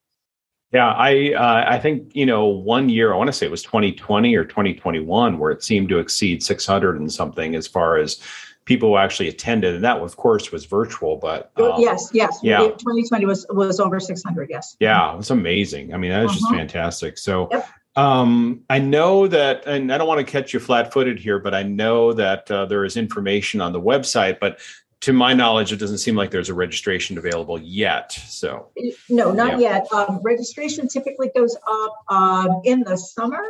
Yeah, 0.73 0.91
I 0.91 1.33
uh, 1.33 1.63
I 1.65 1.79
think 1.79 2.13
you 2.13 2.25
know 2.25 2.45
one 2.45 2.89
year 2.89 3.13
I 3.13 3.17
want 3.17 3.29
to 3.29 3.33
say 3.33 3.45
it 3.45 3.51
was 3.51 3.63
2020 3.63 4.35
or 4.35 4.43
2021 4.43 5.39
where 5.39 5.49
it 5.49 5.63
seemed 5.63 5.87
to 5.89 5.99
exceed 5.99 6.43
600 6.43 6.99
and 6.99 7.11
something 7.11 7.55
as 7.55 7.67
far 7.67 7.97
as 7.97 8.19
people 8.67 8.89
who 8.89 8.97
actually 8.97 9.29
attended, 9.29 9.73
and 9.73 9.83
that 9.83 9.97
of 9.97 10.15
course 10.17 10.51
was 10.51 10.65
virtual. 10.65 11.15
But 11.15 11.51
um, 11.55 11.75
yes, 11.79 12.09
yes, 12.13 12.37
yeah, 12.43 12.59
2020 12.59 13.25
was 13.25 13.47
was 13.49 13.79
over 13.79 13.99
600. 13.99 14.49
Yes. 14.51 14.75
Yeah, 14.79 15.13
it 15.13 15.17
was 15.17 15.31
amazing. 15.31 15.93
I 15.93 15.97
mean, 15.97 16.11
that 16.11 16.21
was 16.21 16.31
uh-huh. 16.33 16.39
just 16.39 16.53
fantastic. 16.53 17.17
So. 17.17 17.47
Yep. 17.51 17.67
Um, 17.95 18.63
I 18.69 18.77
know 18.77 19.27
that, 19.27 19.65
and 19.65 19.91
I 19.91 19.97
don't 19.97 20.07
want 20.07 20.19
to 20.19 20.31
catch 20.31 20.53
you 20.53 20.59
flat 20.59 20.93
footed 20.93 21.17
here, 21.17 21.39
but 21.39 21.55
I 21.55 21.63
know 21.63 22.13
that 22.13 22.51
uh, 22.51 22.67
there 22.67 22.85
is 22.85 22.95
information 22.95 23.59
on 23.59 23.73
the 23.73 23.81
website, 23.81 24.39
but 24.39 24.59
to 24.99 25.13
my 25.13 25.33
knowledge, 25.33 25.71
it 25.71 25.77
doesn't 25.77 25.97
seem 25.97 26.15
like 26.15 26.29
there's 26.29 26.49
a 26.49 26.53
registration 26.53 27.17
available 27.17 27.59
yet. 27.59 28.11
So, 28.11 28.69
no, 29.09 29.31
not 29.31 29.53
yeah. 29.53 29.77
yet. 29.77 29.91
Um, 29.91 30.19
registration 30.21 30.87
typically 30.87 31.31
goes 31.35 31.57
up 31.67 32.03
um, 32.09 32.61
in 32.65 32.83
the 32.83 32.97
summer. 32.97 33.43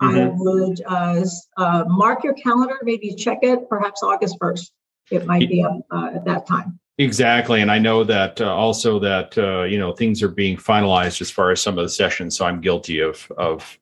Mm-hmm. 0.00 0.16
I 0.16 0.28
would 0.36 0.80
uh, 0.86 1.24
uh, 1.56 1.84
mark 1.88 2.22
your 2.22 2.34
calendar, 2.34 2.76
maybe 2.82 3.14
check 3.14 3.38
it, 3.42 3.68
perhaps 3.68 4.02
August 4.02 4.38
1st. 4.40 4.70
It 5.10 5.26
might 5.26 5.48
be 5.48 5.64
up 5.64 5.80
uh, 5.90 6.10
at 6.14 6.24
that 6.26 6.46
time. 6.46 6.78
Exactly, 6.98 7.62
and 7.62 7.70
I 7.70 7.78
know 7.78 8.02
that 8.04 8.40
uh, 8.40 8.52
also 8.52 8.98
that 8.98 9.38
uh, 9.38 9.62
you 9.62 9.78
know 9.78 9.92
things 9.92 10.20
are 10.22 10.28
being 10.28 10.56
finalized 10.56 11.20
as 11.20 11.30
far 11.30 11.52
as 11.52 11.62
some 11.62 11.78
of 11.78 11.84
the 11.84 11.88
sessions. 11.88 12.36
So 12.36 12.44
I'm 12.44 12.60
guilty 12.60 12.98
of 12.98 13.30
of 13.38 13.78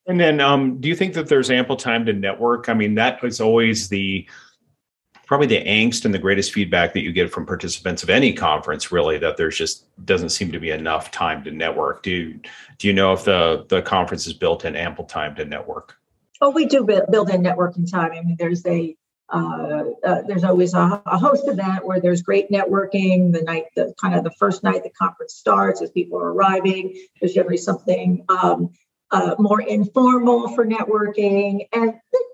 And 0.08 0.18
then, 0.18 0.40
um, 0.40 0.80
do 0.80 0.88
you 0.88 0.96
think 0.96 1.12
that 1.14 1.28
there's 1.28 1.50
ample 1.50 1.76
time 1.76 2.06
to 2.06 2.14
network? 2.14 2.70
I 2.70 2.74
mean, 2.74 2.94
that 2.94 3.22
is 3.22 3.42
always 3.42 3.90
the 3.90 4.26
probably 5.26 5.46
the 5.46 5.62
angst 5.64 6.06
and 6.06 6.14
the 6.14 6.18
greatest 6.18 6.52
feedback 6.52 6.94
that 6.94 7.02
you 7.02 7.12
get 7.12 7.30
from 7.30 7.44
participants 7.44 8.02
of 8.02 8.08
any 8.08 8.32
conference 8.32 8.90
really 8.90 9.18
that 9.18 9.36
there's 9.36 9.58
just 9.58 9.84
doesn't 10.06 10.30
seem 10.30 10.50
to 10.50 10.58
be 10.58 10.70
enough 10.70 11.10
time 11.10 11.44
to 11.44 11.50
network. 11.50 12.02
Do 12.02 12.10
you, 12.10 12.40
do 12.78 12.88
you 12.88 12.94
know 12.94 13.12
if 13.12 13.24
the 13.24 13.66
the 13.68 13.82
conference 13.82 14.26
is 14.26 14.32
built 14.32 14.64
in 14.64 14.74
ample 14.74 15.04
time 15.04 15.36
to 15.36 15.44
network? 15.44 15.98
Oh 16.40 16.50
we 16.50 16.64
do 16.64 16.84
build 16.84 17.28
in 17.28 17.42
networking 17.42 17.88
time. 17.90 18.12
I 18.12 18.22
mean 18.22 18.36
there's 18.38 18.64
a 18.64 18.96
uh, 19.30 19.84
uh, 20.02 20.22
there's 20.22 20.44
always 20.44 20.72
a, 20.72 21.02
a, 21.04 21.18
host 21.18 21.46
event 21.46 21.84
where 21.84 22.00
there's 22.00 22.22
great 22.22 22.50
networking. 22.50 23.30
The 23.30 23.42
night 23.42 23.64
the 23.76 23.92
kind 24.00 24.14
of 24.14 24.24
the 24.24 24.30
first 24.30 24.64
night 24.64 24.84
the 24.84 24.90
conference 24.90 25.34
starts 25.34 25.82
as 25.82 25.90
people 25.90 26.18
are 26.18 26.32
arriving 26.32 26.98
there's 27.20 27.34
generally 27.34 27.58
something 27.58 28.24
um, 28.30 28.70
uh, 29.10 29.34
more 29.38 29.60
informal 29.60 30.54
for 30.54 30.66
networking 30.66 31.66
and 31.72 31.94
the 32.12 32.24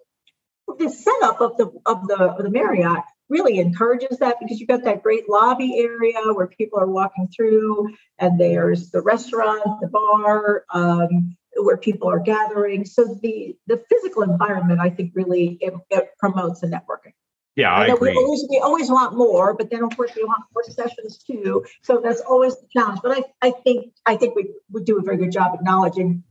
the 0.79 0.91
setup 0.91 1.41
of 1.41 1.57
the 1.57 1.71
of 1.87 2.07
the 2.09 2.17
of 2.17 2.43
the 2.43 2.51
Marriott 2.51 3.05
really 3.29 3.59
encourages 3.59 4.19
that 4.19 4.37
because 4.41 4.61
you've 4.61 4.69
got 4.69 4.85
that 4.85 5.03
great 5.03 5.29
lobby 5.29 5.79
area 5.79 6.21
where 6.33 6.47
people 6.47 6.79
are 6.79 6.87
walking 6.87 7.29
through, 7.35 7.95
and 8.19 8.39
there's 8.39 8.91
the 8.91 9.01
restaurant, 9.01 9.63
the 9.81 9.89
bar, 9.89 10.65
um, 10.73 11.37
where 11.57 11.77
people 11.77 12.11
are 12.11 12.21
gathering. 12.21 12.85
So 12.85 13.19
the 13.23 13.57
the 13.67 13.83
physical 13.89 14.23
environment, 14.23 14.81
I 14.81 14.91
think, 14.91 15.13
really 15.15 15.59
it, 15.61 15.75
it 15.91 16.09
promotes 16.19 16.61
the 16.61 16.69
networking. 16.69 17.13
Yeah, 17.57 17.73
I, 17.73 17.87
agree. 17.87 18.11
We 18.11 18.17
always, 18.17 18.47
we 18.51 18.59
always 18.59 18.91
want 18.91 19.17
more, 19.17 19.55
but 19.55 19.71
then 19.71 19.85
of 19.85 19.97
course 19.97 20.11
we 20.17 20.25
want 20.25 20.43
more 20.53 20.65
sessions 20.65 21.19
too. 21.19 21.65
So 21.83 22.01
that's 22.03 22.21
always 22.21 22.57
the 22.57 22.67
challenge. 22.73 22.99
But 23.01 23.19
I, 23.19 23.49
I 23.49 23.53
think 23.63 23.93
I 24.05 24.17
think 24.17 24.35
we 24.35 24.53
would 24.73 24.85
do 24.85 24.99
a 24.99 25.03
very 25.03 25.19
good 25.19 25.31
job 25.31 25.55
acknowledging 25.55 26.25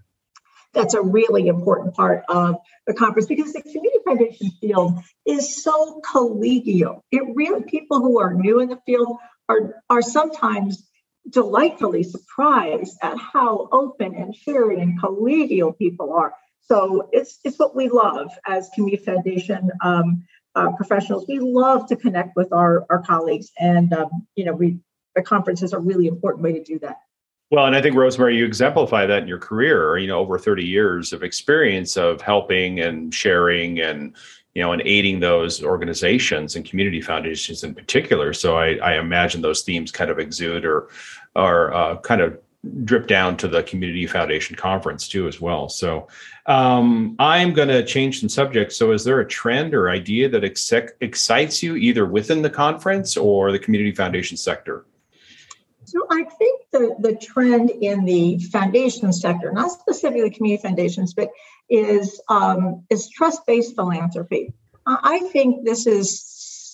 that's 0.74 0.94
a 0.94 1.02
really 1.02 1.48
important 1.48 1.94
part 1.94 2.24
of 2.28 2.56
the 2.88 2.94
conference 2.94 3.28
because 3.28 3.54
the 3.54 3.62
community 3.62 4.00
foundation 4.06 4.52
field 4.60 5.00
is 5.26 5.64
so 5.64 6.02
collegial. 6.02 7.02
It 7.12 7.24
really 7.36 7.64
people 7.64 8.00
who 8.00 8.20
are 8.20 8.34
new 8.34 8.60
in 8.60 8.70
the 8.70 8.80
field 8.86 9.18
are 9.48 9.82
are 9.90 10.02
sometimes 10.02 10.90
delightfully 11.30 12.04
surprised 12.04 12.98
at 13.02 13.18
how 13.18 13.70
open 13.72 14.16
and 14.16 14.36
sharing 14.36 14.82
and 14.82 15.02
collegial 15.02 15.78
people 15.78 16.14
are. 16.14 16.34
So 16.62 17.10
it's 17.12 17.40
it's 17.44 17.60
what 17.60 17.76
we 17.76 17.90
love 17.90 18.32
as 18.46 18.70
community 18.74 19.04
foundation 19.04 19.72
um, 19.82 20.26
uh, 20.56 20.72
professionals. 20.72 21.26
We 21.28 21.40
love 21.40 21.88
to 21.90 21.96
connect 21.96 22.36
with 22.36 22.52
our 22.54 22.86
our 22.90 23.02
colleagues, 23.04 23.52
and 23.60 23.94
um, 23.94 24.28
you 24.36 24.46
know 24.46 24.54
we 24.54 24.80
the 25.16 25.22
conference 25.22 25.62
is 25.62 25.74
a 25.74 25.80
really 25.80 26.08
important 26.08 26.44
way 26.44 26.54
to 26.54 26.64
do 26.64 26.80
that. 26.80 26.98
Well, 27.54 27.68
and 27.68 27.76
I 27.76 27.84
think 27.84 27.96
Rosemary, 27.96 28.36
you 28.36 28.46
exemplify 28.46 29.06
that 29.06 29.22
in 29.22 29.28
your 29.28 29.38
career. 29.38 30.00
You 30.00 30.08
know, 30.08 30.18
over 30.18 30.40
30 30.40 30.66
years 30.66 31.14
of 31.14 31.22
experience 31.22 31.96
of 31.96 32.20
helping 32.20 32.80
and 32.80 33.14
sharing 33.14 33.80
and 33.80 34.16
you 34.56 34.64
know, 34.64 34.72
and 34.72 34.82
aiding 34.84 35.20
those 35.20 35.62
organizations 35.62 36.56
and 36.56 36.66
community 36.66 37.00
foundations 37.00 37.64
in 37.64 37.76
particular. 37.76 38.34
So 38.34 38.58
I, 38.58 38.78
I 38.78 38.98
imagine 38.98 39.44
those 39.44 39.62
themes 39.62 39.92
kind 39.92 40.10
of 40.10 40.18
exude 40.18 40.66
or 40.66 40.90
are 41.36 41.72
uh, 41.76 41.98
kind 41.98 42.22
of 42.22 42.40
drip 42.86 43.06
down 43.06 43.38
to 43.38 43.48
the 43.48 43.62
community 43.62 44.08
foundation 44.08 44.56
conference 44.56 45.10
too 45.10 45.28
as 45.28 45.42
well 45.42 45.68
so 45.68 46.08
um, 46.46 47.14
i'm 47.20 47.52
going 47.52 47.68
to 47.68 47.84
change 47.84 48.22
some 48.22 48.30
subjects 48.30 48.78
so 48.78 48.94
is 48.94 49.04
there 49.04 49.20
a 49.20 49.28
trend 49.28 49.74
or 49.74 49.90
idea 49.90 50.30
that 50.30 50.46
ex- 50.46 50.72
excites 51.02 51.62
you 51.62 51.76
either 51.76 52.06
within 52.06 52.42
the 52.42 52.50
conference 52.50 53.18
or 53.18 53.52
the 53.52 53.60
community 53.60 53.92
foundation 53.92 54.38
sector 54.38 54.86
so 55.94 56.08
I 56.10 56.24
think 56.24 56.62
the, 56.72 56.96
the 56.98 57.16
trend 57.16 57.70
in 57.70 58.04
the 58.04 58.40
foundation 58.40 59.14
sector, 59.14 59.52
not 59.52 59.70
specifically 59.70 60.32
community 60.32 60.64
foundations, 60.64 61.14
but 61.14 61.30
is 61.70 62.20
um, 62.30 62.84
is 62.90 63.10
trust-based 63.12 63.76
philanthropy. 63.76 64.54
I 64.88 65.20
think 65.32 65.66
this 65.66 65.86
is 65.86 66.24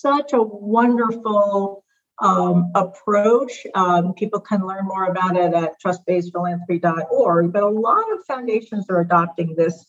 such 0.00 0.32
a 0.32 0.40
wonderful 0.40 1.84
um, 2.18 2.72
approach. 2.74 3.66
Um, 3.74 4.14
people 4.14 4.40
can 4.40 4.66
learn 4.66 4.86
more 4.86 5.04
about 5.04 5.36
it 5.36 5.52
at 5.52 5.74
trustbasedphilanthropy.org, 5.84 7.52
but 7.52 7.62
a 7.62 7.68
lot 7.68 8.10
of 8.12 8.24
foundations 8.26 8.86
are 8.88 9.00
adopting 9.00 9.54
this 9.54 9.84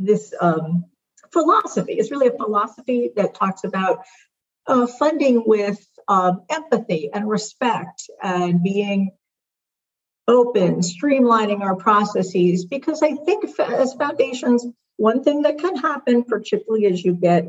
this 0.00 0.34
um, 0.40 0.86
philosophy. 1.32 1.92
It's 1.92 2.10
really 2.10 2.26
a 2.26 2.36
philosophy 2.36 3.12
that 3.14 3.36
talks 3.36 3.62
about 3.62 4.04
uh, 4.66 4.88
funding 4.88 5.44
with 5.46 5.86
um, 6.08 6.42
empathy 6.48 7.10
and 7.12 7.28
respect 7.28 8.08
and 8.22 8.62
being 8.62 9.10
open, 10.28 10.80
streamlining 10.80 11.60
our 11.60 11.76
processes. 11.76 12.64
Because 12.64 13.02
I 13.02 13.14
think 13.14 13.44
as 13.60 13.94
foundations, 13.94 14.66
one 14.96 15.22
thing 15.22 15.42
that 15.42 15.58
can 15.58 15.76
happen, 15.76 16.24
particularly 16.24 16.86
as 16.86 17.04
you 17.04 17.14
get 17.14 17.46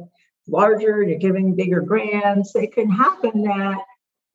larger, 0.48 1.04
you're 1.04 1.20
giving 1.20 1.56
bigger 1.56 1.82
grants, 1.82 2.56
it 2.56 2.74
can 2.74 2.90
happen 2.90 3.44
that 3.44 3.84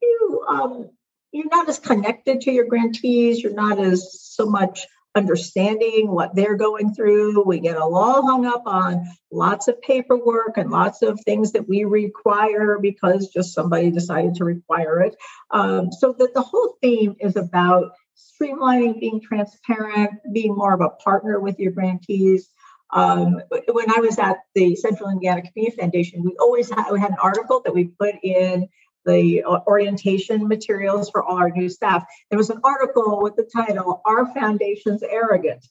you 0.01 0.45
um, 0.49 0.91
you're 1.33 1.49
not 1.49 1.69
as 1.69 1.79
connected 1.79 2.43
to 2.43 2.53
your 2.53 2.67
grantees, 2.67 3.43
you're 3.43 3.55
not 3.55 3.79
as 3.79 4.21
so 4.21 4.47
much 4.47 4.87
understanding 5.15 6.11
what 6.11 6.35
they're 6.35 6.57
going 6.57 6.95
through. 6.95 7.43
We 7.45 7.61
get 7.61 7.77
all 7.77 8.23
hung 8.23 8.47
up 8.47 8.63
on 8.67 9.07
lots 9.31 9.69
of 9.69 9.81
paperwork 9.83 10.57
and 10.57 10.71
lots 10.71 11.03
of 11.03 11.21
things 11.21 11.53
that 11.53 11.69
we 11.69 11.85
require 11.85 12.79
because 12.81 13.29
just 13.29 13.55
somebody 13.55 13.91
decided 13.91 14.35
to 14.37 14.45
require 14.45 15.01
it. 15.03 15.17
Um, 15.51 15.93
so 15.93 16.15
that 16.19 16.35
the 16.35 16.43
whole 16.43 16.77
theme 16.81 17.17
is 17.21 17.37
about 17.37 17.93
streamlining, 18.17 19.01
being 19.01 19.21
transparent, 19.21 20.13
being 20.33 20.55
more 20.55 20.75
of 20.75 20.81
a 20.81 20.91
partner 20.91 21.41
with 21.41 21.59
your 21.59 21.73
grantees. 21.73 22.49
Um, 22.95 23.41
when 23.71 23.91
I 23.91 24.01
was 24.01 24.19
at 24.19 24.39
the 24.55 24.77
Central 24.77 25.11
Indiana 25.11 25.43
Community 25.43 25.77
Foundation, 25.79 26.23
we 26.23 26.37
always 26.39 26.71
had, 26.71 26.91
we 26.91 27.01
had 27.01 27.11
an 27.11 27.17
article 27.23 27.63
that 27.65 27.75
we 27.75 27.85
put 27.85 28.17
in 28.23 28.69
the 29.05 29.43
uh, 29.43 29.61
orientation 29.67 30.49
materials 30.49 31.11
for 31.11 31.23
all 31.23 31.37
our 31.37 31.51
new 31.51 31.69
staff. 31.69 32.05
There 32.31 32.39
was 32.39 32.51
an 32.51 32.61
article 32.65 33.21
with 33.23 33.37
the 33.37 33.45
title, 33.45 34.01
Our 34.05 34.33
Foundation's 34.33 35.03
Arrogant. 35.03 35.67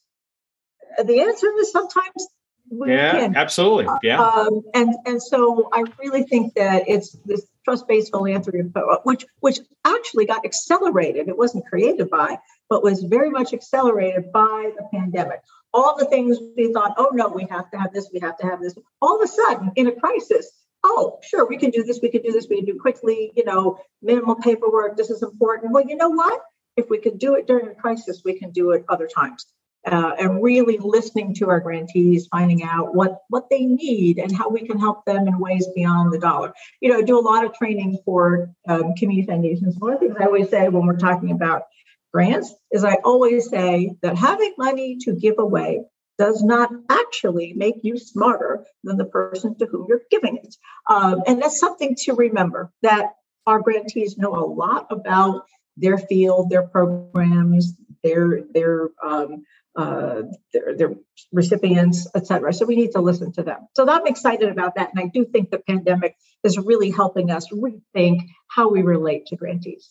The 1.04 1.20
answer 1.20 1.48
is 1.58 1.72
sometimes 1.72 2.28
yeah, 2.70 3.12
can. 3.12 3.36
absolutely. 3.36 3.86
Yeah. 4.02 4.22
Um, 4.22 4.62
and 4.74 4.94
and 5.06 5.22
so 5.22 5.68
I 5.72 5.84
really 5.98 6.22
think 6.24 6.54
that 6.54 6.84
it's 6.86 7.12
this 7.24 7.46
trust-based 7.64 8.10
philanthropy, 8.10 8.60
which 9.04 9.26
which 9.40 9.60
actually 9.84 10.26
got 10.26 10.44
accelerated. 10.44 11.28
It 11.28 11.36
wasn't 11.36 11.66
created 11.66 12.08
by, 12.10 12.38
but 12.68 12.82
was 12.82 13.02
very 13.02 13.30
much 13.30 13.52
accelerated 13.52 14.32
by 14.32 14.70
the 14.76 14.88
pandemic. 14.92 15.40
All 15.74 15.96
the 15.96 16.06
things 16.06 16.38
we 16.56 16.72
thought, 16.72 16.94
oh 16.98 17.10
no, 17.12 17.28
we 17.28 17.46
have 17.50 17.70
to 17.70 17.78
have 17.78 17.92
this, 17.92 18.10
we 18.12 18.20
have 18.20 18.36
to 18.38 18.46
have 18.46 18.60
this. 18.60 18.74
All 19.00 19.16
of 19.16 19.22
a 19.22 19.32
sudden, 19.32 19.72
in 19.76 19.86
a 19.86 19.92
crisis, 19.92 20.50
oh, 20.84 21.18
sure, 21.22 21.46
we 21.46 21.56
can 21.56 21.70
do 21.70 21.82
this, 21.84 22.00
we 22.02 22.10
can 22.10 22.22
do 22.22 22.32
this, 22.32 22.46
we 22.48 22.56
can 22.56 22.64
do 22.64 22.78
quickly, 22.78 23.32
you 23.36 23.44
know, 23.44 23.78
minimal 24.00 24.34
paperwork, 24.36 24.96
this 24.96 25.10
is 25.10 25.22
important. 25.22 25.72
Well, 25.72 25.84
you 25.86 25.96
know 25.96 26.10
what? 26.10 26.40
If 26.76 26.88
we 26.90 26.98
can 26.98 27.18
do 27.18 27.34
it 27.34 27.46
during 27.46 27.68
a 27.68 27.74
crisis, 27.74 28.22
we 28.24 28.38
can 28.38 28.50
do 28.50 28.70
it 28.72 28.84
other 28.88 29.06
times. 29.06 29.46
Uh, 29.84 30.12
and 30.18 30.40
really 30.40 30.78
listening 30.78 31.34
to 31.34 31.48
our 31.50 31.58
grantees, 31.58 32.28
finding 32.28 32.62
out 32.62 32.94
what 32.94 33.22
what 33.30 33.50
they 33.50 33.66
need 33.66 34.18
and 34.18 34.34
how 34.34 34.48
we 34.48 34.64
can 34.64 34.78
help 34.78 35.04
them 35.06 35.26
in 35.26 35.36
ways 35.40 35.66
beyond 35.74 36.12
the 36.12 36.20
dollar. 36.20 36.54
You 36.80 36.90
know, 36.90 36.98
I 36.98 37.02
do 37.02 37.18
a 37.18 37.20
lot 37.20 37.44
of 37.44 37.52
training 37.54 37.98
for 38.04 38.48
um, 38.68 38.94
community 38.94 39.26
foundations. 39.26 39.76
One 39.78 39.92
of 39.92 39.98
the 39.98 40.06
things 40.06 40.18
I 40.20 40.26
always 40.26 40.50
say 40.50 40.68
when 40.68 40.86
we're 40.86 40.98
talking 40.98 41.32
about 41.32 41.64
grants 42.12 42.54
is 42.70 42.84
I 42.84 42.98
always 43.04 43.48
say 43.48 43.96
that 44.02 44.16
having 44.16 44.54
money 44.56 44.98
to 45.00 45.14
give 45.14 45.40
away 45.40 45.82
does 46.18 46.42
not 46.42 46.70
actually 46.90 47.52
make 47.54 47.76
you 47.82 47.98
smarter 47.98 48.64
than 48.84 48.96
the 48.96 49.04
person 49.04 49.56
to 49.58 49.66
whom 49.66 49.86
you're 49.88 50.02
giving 50.10 50.36
it. 50.36 50.54
Um, 50.88 51.22
and 51.26 51.42
that's 51.42 51.58
something 51.58 51.96
to 52.04 52.14
remember 52.14 52.72
that 52.82 53.10
our 53.46 53.60
grantees 53.60 54.18
know 54.18 54.34
a 54.34 54.46
lot 54.46 54.86
about 54.90 55.46
their 55.76 55.98
field, 55.98 56.50
their 56.50 56.62
programs, 56.62 57.74
their 58.04 58.42
their 58.52 58.90
um, 59.04 59.44
uh, 59.74 60.22
their, 60.52 60.76
their 60.76 60.94
recipients, 61.32 62.06
et 62.14 62.26
cetera. 62.26 62.52
So 62.52 62.66
we 62.66 62.76
need 62.76 62.92
to 62.92 63.00
listen 63.00 63.32
to 63.32 63.42
them. 63.42 63.68
So 63.74 63.88
I'm 63.88 64.06
excited 64.06 64.50
about 64.50 64.74
that, 64.74 64.90
and 64.94 65.02
I 65.02 65.10
do 65.12 65.24
think 65.24 65.50
the 65.50 65.58
pandemic 65.58 66.14
is 66.44 66.58
really 66.58 66.90
helping 66.90 67.30
us 67.30 67.48
rethink 67.48 68.20
how 68.48 68.68
we 68.68 68.82
relate 68.82 69.26
to 69.26 69.36
grantees. 69.36 69.90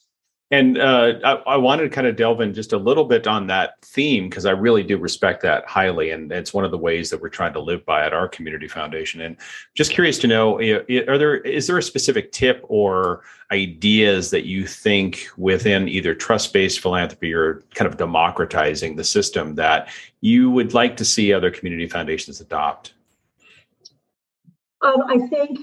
And 0.51 0.77
uh, 0.77 1.13
I, 1.23 1.31
I, 1.53 1.57
wanted 1.57 1.83
to 1.83 1.89
kind 1.89 2.05
of 2.05 2.17
delve 2.17 2.41
in 2.41 2.53
just 2.53 2.73
a 2.73 2.77
little 2.77 3.05
bit 3.05 3.25
on 3.25 3.47
that 3.47 3.75
theme 3.83 4.27
because 4.27 4.45
I 4.45 4.51
really 4.51 4.83
do 4.83 4.97
respect 4.97 5.41
that 5.43 5.65
highly, 5.65 6.11
and 6.11 6.29
it's 6.29 6.53
one 6.53 6.65
of 6.65 6.71
the 6.71 6.77
ways 6.77 7.09
that 7.09 7.21
we're 7.21 7.29
trying 7.29 7.53
to 7.53 7.61
live 7.61 7.85
by 7.85 8.05
at 8.05 8.11
our 8.11 8.27
community 8.27 8.67
foundation. 8.67 9.21
And 9.21 9.37
just 9.75 9.91
curious 9.91 10.19
to 10.19 10.27
know, 10.27 10.59
are 10.59 11.17
there 11.17 11.37
is 11.37 11.67
there 11.67 11.77
a 11.77 11.83
specific 11.83 12.33
tip 12.33 12.65
or 12.67 13.21
ideas 13.53 14.29
that 14.31 14.45
you 14.45 14.67
think 14.67 15.29
within 15.37 15.87
either 15.87 16.13
trust-based 16.13 16.81
philanthropy 16.81 17.33
or 17.33 17.63
kind 17.73 17.89
of 17.89 17.95
democratizing 17.95 18.97
the 18.97 19.05
system 19.05 19.55
that 19.55 19.87
you 20.19 20.51
would 20.51 20.73
like 20.73 20.97
to 20.97 21.05
see 21.05 21.31
other 21.31 21.49
community 21.49 21.87
foundations 21.87 22.41
adopt? 22.41 22.93
Um, 24.81 25.03
I 25.07 25.17
think, 25.27 25.59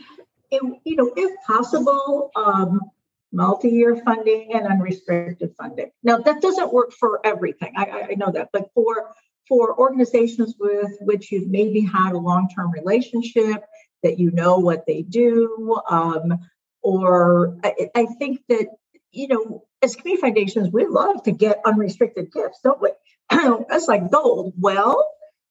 you 0.51 0.97
know, 0.97 1.13
if 1.15 1.37
possible. 1.47 2.31
Um, 2.35 2.91
multi-year 3.33 3.97
funding 4.05 4.55
and 4.55 4.67
unrestricted 4.67 5.55
funding. 5.57 5.91
Now 6.03 6.19
that 6.19 6.41
doesn't 6.41 6.73
work 6.73 6.93
for 6.93 7.21
everything. 7.25 7.73
I, 7.77 8.09
I 8.11 8.15
know 8.15 8.31
that, 8.33 8.51
but 8.53 8.71
for 8.75 9.11
for 9.49 9.79
organizations 9.79 10.55
with 10.59 10.93
which 11.01 11.33
you've 11.33 11.49
maybe 11.49 11.81
had 11.81 12.13
a 12.13 12.19
long-term 12.19 12.71
relationship, 12.71 13.65
that 14.03 14.19
you 14.19 14.31
know 14.31 14.59
what 14.59 14.85
they 14.87 15.03
do, 15.03 15.81
um, 15.89 16.39
or 16.83 17.57
I, 17.65 17.91
I 17.95 18.07
think 18.19 18.41
that 18.49 18.67
you 19.13 19.29
know 19.29 19.65
as 19.83 19.97
community 19.97 20.21
foundations 20.21 20.71
we 20.73 20.87
love 20.87 21.23
to 21.25 21.33
get 21.33 21.61
unrestricted 21.65 22.33
gifts, 22.33 22.61
don't 22.63 22.81
we? 22.81 22.91
That's 23.69 23.89
like 23.89 24.11
gold. 24.11 24.55
Well, 24.59 25.07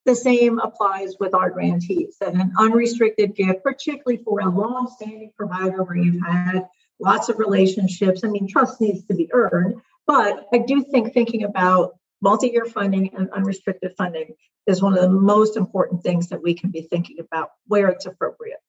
the 0.06 0.16
same 0.16 0.60
applies 0.60 1.16
with 1.20 1.34
our 1.34 1.50
grantees. 1.50 2.18
That 2.20 2.34
an 2.34 2.54
unrestricted 2.58 3.36
gift, 3.36 3.64
particularly 3.64 4.24
for 4.24 4.40
a 4.40 4.50
long-standing 4.50 5.34
provider 5.38 5.84
where 5.84 5.98
you've 5.98 6.26
had 6.26 6.68
lots 7.00 7.30
of 7.30 7.40
relationships. 7.40 8.24
I 8.24 8.28
mean, 8.28 8.48
trust 8.48 8.82
needs 8.82 9.06
to 9.06 9.14
be 9.14 9.30
earned, 9.34 9.82
but 10.06 10.48
I 10.54 10.60
do 10.60 10.84
think 10.84 11.14
thinking 11.14 11.44
about 11.44 11.96
multi 12.22 12.48
year 12.48 12.66
funding 12.66 13.14
and 13.16 13.30
unrestricted 13.32 13.94
funding 13.98 14.34
is 14.66 14.82
one 14.82 14.94
of 14.94 15.02
the 15.02 15.10
most 15.10 15.56
important 15.56 16.04
things 16.04 16.28
that 16.30 16.42
we 16.42 16.54
can 16.54 16.72
be 16.72 16.82
thinking 16.82 17.18
about 17.20 17.52
where 17.68 17.88
it's 17.88 18.06
appropriate. 18.06 18.60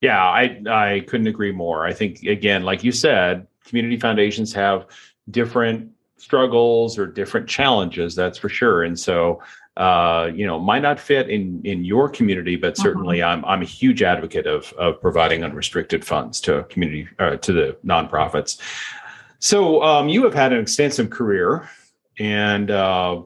Yeah, 0.00 0.22
I, 0.22 0.62
I 0.68 1.00
couldn't 1.06 1.26
agree 1.26 1.52
more. 1.52 1.86
I 1.86 1.92
think, 1.92 2.22
again, 2.22 2.64
like 2.64 2.82
you 2.82 2.90
said, 2.90 3.46
community 3.64 3.98
foundations 3.98 4.52
have 4.54 4.86
different 5.30 5.92
struggles 6.16 6.98
or 6.98 7.06
different 7.06 7.48
challenges, 7.48 8.14
that's 8.14 8.38
for 8.38 8.48
sure. 8.48 8.82
And 8.82 8.98
so 8.98 9.42
uh, 9.76 10.30
you 10.34 10.46
know, 10.46 10.58
might 10.58 10.82
not 10.82 10.98
fit 10.98 11.30
in 11.30 11.60
in 11.64 11.84
your 11.84 12.08
community, 12.08 12.56
but 12.56 12.72
uh-huh. 12.78 12.82
certainly 12.82 13.22
I'm 13.22 13.44
I'm 13.44 13.62
a 13.62 13.66
huge 13.66 14.02
advocate 14.02 14.46
of 14.46 14.72
of 14.74 15.00
providing 15.00 15.44
unrestricted 15.44 16.04
funds 16.04 16.40
to 16.42 16.64
community 16.64 17.08
uh, 17.18 17.36
to 17.36 17.52
the 17.52 17.76
nonprofits. 17.84 18.58
So 19.38 19.82
um, 19.82 20.08
you 20.08 20.24
have 20.24 20.34
had 20.34 20.52
an 20.52 20.60
extensive 20.60 21.08
career, 21.10 21.68
and 22.18 22.70
uh, 22.70 23.22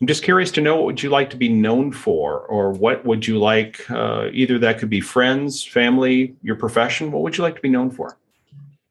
I'm 0.00 0.06
just 0.06 0.24
curious 0.24 0.50
to 0.52 0.60
know 0.60 0.76
what 0.76 0.86
would 0.86 1.02
you 1.02 1.10
like 1.10 1.30
to 1.30 1.36
be 1.36 1.48
known 1.48 1.92
for, 1.92 2.40
or 2.40 2.72
what 2.72 3.04
would 3.04 3.26
you 3.26 3.38
like? 3.38 3.88
Uh, 3.90 4.28
either 4.32 4.58
that 4.58 4.78
could 4.78 4.90
be 4.90 5.00
friends, 5.00 5.62
family, 5.62 6.34
your 6.42 6.56
profession. 6.56 7.12
What 7.12 7.22
would 7.22 7.36
you 7.36 7.44
like 7.44 7.54
to 7.56 7.62
be 7.62 7.68
known 7.68 7.90
for? 7.90 8.18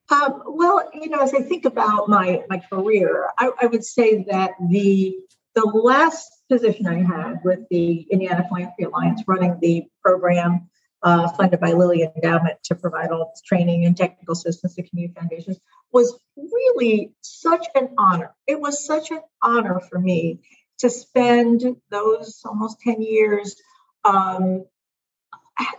Um, 0.10 0.44
well, 0.46 0.88
you 0.94 1.10
know, 1.10 1.20
as 1.20 1.34
I 1.34 1.42
think 1.42 1.66
about 1.66 2.08
my 2.08 2.44
my 2.50 2.60
career, 2.72 3.28
I, 3.38 3.50
I 3.60 3.68
wothis 3.68 3.86
say 3.86 4.24
that 4.30 4.52
the 4.70 5.18
the 5.56 5.66
last 5.66 6.35
position 6.50 6.88
I 6.88 7.04
had 7.04 7.40
with 7.44 7.60
the 7.70 8.02
Indiana 8.10 8.46
Philanthropy 8.48 8.84
Alliance 8.84 9.24
running 9.28 9.58
the 9.62 9.86
program 10.02 10.70
uh, 11.04 11.28
funded 11.30 11.60
by 11.60 11.72
Lilly 11.72 12.04
Endowment 12.04 12.58
to 12.64 12.76
provide 12.76 13.12
all 13.12 13.32
this 13.34 13.42
training 13.42 13.86
and 13.86 13.96
technical 13.96 14.34
assistance 14.34 14.76
to 14.76 14.84
community 14.84 15.14
foundations 15.18 15.60
was 15.92 16.18
really 16.36 17.14
such 17.22 17.68
an 17.76 17.90
honor. 17.98 18.34
It 18.48 18.60
was 18.60 18.86
such 18.86 19.12
an 19.12 19.22
honor 19.42 19.80
for 19.80 20.00
me 20.00 20.42
to 20.80 20.90
spend 20.90 21.64
those 21.90 22.42
almost 22.44 22.82
10 22.82 23.02
years 23.02 23.56
um, 24.04 24.66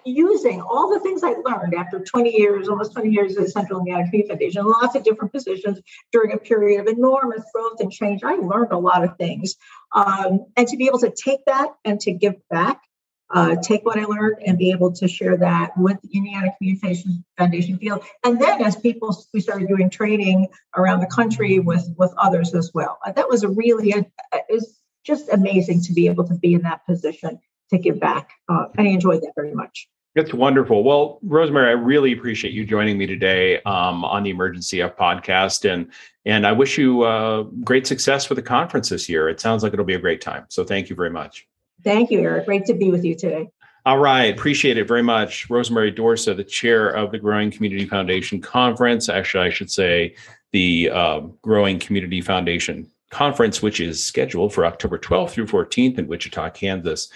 using 0.05 0.61
all 0.61 0.93
the 0.93 1.01
things 1.01 1.23
I 1.23 1.35
learned 1.45 1.75
after 1.75 1.99
20 1.99 2.31
years, 2.31 2.69
almost 2.69 2.93
20 2.93 3.11
years 3.11 3.37
at 3.37 3.49
Central 3.51 3.81
Indiana 3.81 4.05
Community 4.05 4.29
Foundation, 4.29 4.65
lots 4.65 4.95
of 4.95 5.05
different 5.05 5.33
positions 5.33 5.81
during 6.13 6.33
a 6.33 6.39
period 6.39 6.81
of 6.81 6.87
enormous 6.87 7.43
growth 7.55 7.81
and 7.81 7.93
change. 7.93 8.23
I 8.25 8.37
learned 8.37 8.73
a 8.73 8.79
lot 8.79 9.05
of 9.05 9.17
things. 9.19 9.57
Um, 9.95 10.47
and 10.57 10.67
to 10.69 10.77
be 10.77 10.87
able 10.87 11.01
to 11.01 11.11
take 11.11 11.45
that 11.47 11.75
and 11.85 12.01
to 12.01 12.13
give 12.13 12.37
back, 12.49 12.81
uh, 13.29 13.57
take 13.61 13.85
what 13.85 13.99
I 13.99 14.05
learned 14.05 14.37
and 14.47 14.57
be 14.57 14.71
able 14.71 14.93
to 14.93 15.09
share 15.09 15.37
that 15.39 15.77
with 15.77 16.01
the 16.03 16.17
Indiana 16.17 16.53
Communications 16.57 17.23
Foundation 17.37 17.77
field. 17.77 18.05
And 18.25 18.41
then 18.41 18.63
as 18.63 18.77
people, 18.77 19.17
we 19.35 19.41
started 19.41 19.69
doing 19.69 19.91
training 19.91 20.49
around 20.77 21.01
the 21.01 21.07
country 21.07 21.59
with, 21.59 21.93
with 21.99 22.15
others 22.17 22.55
as 22.55 22.71
well. 22.73 22.99
Uh, 23.05 23.13
that 23.13 23.29
was 23.29 23.43
a 23.43 23.49
really, 23.49 23.93
uh, 23.93 24.03
it's 24.49 24.81
just 25.05 25.29
amazing 25.33 25.83
to 25.83 25.93
be 25.93 26.07
able 26.07 26.25
to 26.29 26.35
be 26.35 26.55
in 26.55 26.63
that 26.63 26.87
position 26.87 27.41
to 27.71 27.79
give 27.79 28.01
back. 28.01 28.31
Uh, 28.49 28.67
I 28.79 28.83
enjoyed 28.83 29.23
that 29.23 29.33
very 29.35 29.55
much. 29.55 29.89
It's 30.15 30.33
wonderful. 30.33 30.83
Well, 30.83 31.19
Rosemary, 31.23 31.69
I 31.69 31.73
really 31.73 32.13
appreciate 32.13 32.55
you 32.55 32.65
joining 32.65 32.97
me 32.97 33.07
today 33.07 33.61
um, 33.63 34.03
on 34.03 34.23
the 34.23 34.33
EmergenCF 34.33 34.97
podcast, 34.97 35.71
and 35.71 35.91
and 36.25 36.47
I 36.47 36.53
wish 36.53 36.79
you 36.79 37.03
uh, 37.03 37.43
great 37.63 37.87
success 37.87 38.31
with 38.31 38.37
the 38.37 38.43
conference 38.43 38.89
this 38.89 39.11
year. 39.11 39.29
It 39.29 39.41
sounds 39.41 39.63
like 39.63 39.75
it'll 39.75 39.85
be 39.85 39.95
a 39.95 39.99
great 39.99 40.23
time. 40.23 40.47
So 40.49 40.65
thank 40.65 40.89
you 40.89 40.97
very 40.97 41.11
much. 41.11 41.47
Thank 41.85 42.11
you, 42.11 42.21
Eric. 42.21 42.47
Great 42.47 42.65
to 42.65 42.75
be 42.75 42.91
with 42.91 43.05
you 43.05 43.15
today. 43.15 43.51
All 43.85 43.99
right, 43.99 44.35
appreciate 44.35 44.79
it 44.79 44.89
very 44.89 45.03
much, 45.03 45.49
Rosemary 45.49 45.93
Dorsa, 45.93 46.35
the 46.35 46.43
chair 46.43 46.89
of 46.89 47.13
the 47.13 47.19
Growing 47.19 47.51
Community 47.51 47.85
Foundation 47.85 48.41
Conference. 48.41 49.09
Actually, 49.09 49.47
I 49.47 49.51
should 49.51 49.71
say 49.71 50.17
the 50.51 50.91
uh, 50.91 51.21
Growing 51.43 51.79
Community 51.79 52.23
Foundation 52.23 52.91
Conference, 53.11 53.63
which 53.63 53.81
is 53.81 54.03
scheduled 54.03 54.53
for 54.53 54.65
October 54.65 54.99
12th 54.99 55.31
through 55.31 55.47
14th 55.47 55.99
in 55.99 56.09
Wichita, 56.09 56.51
Kansas. 56.51 57.11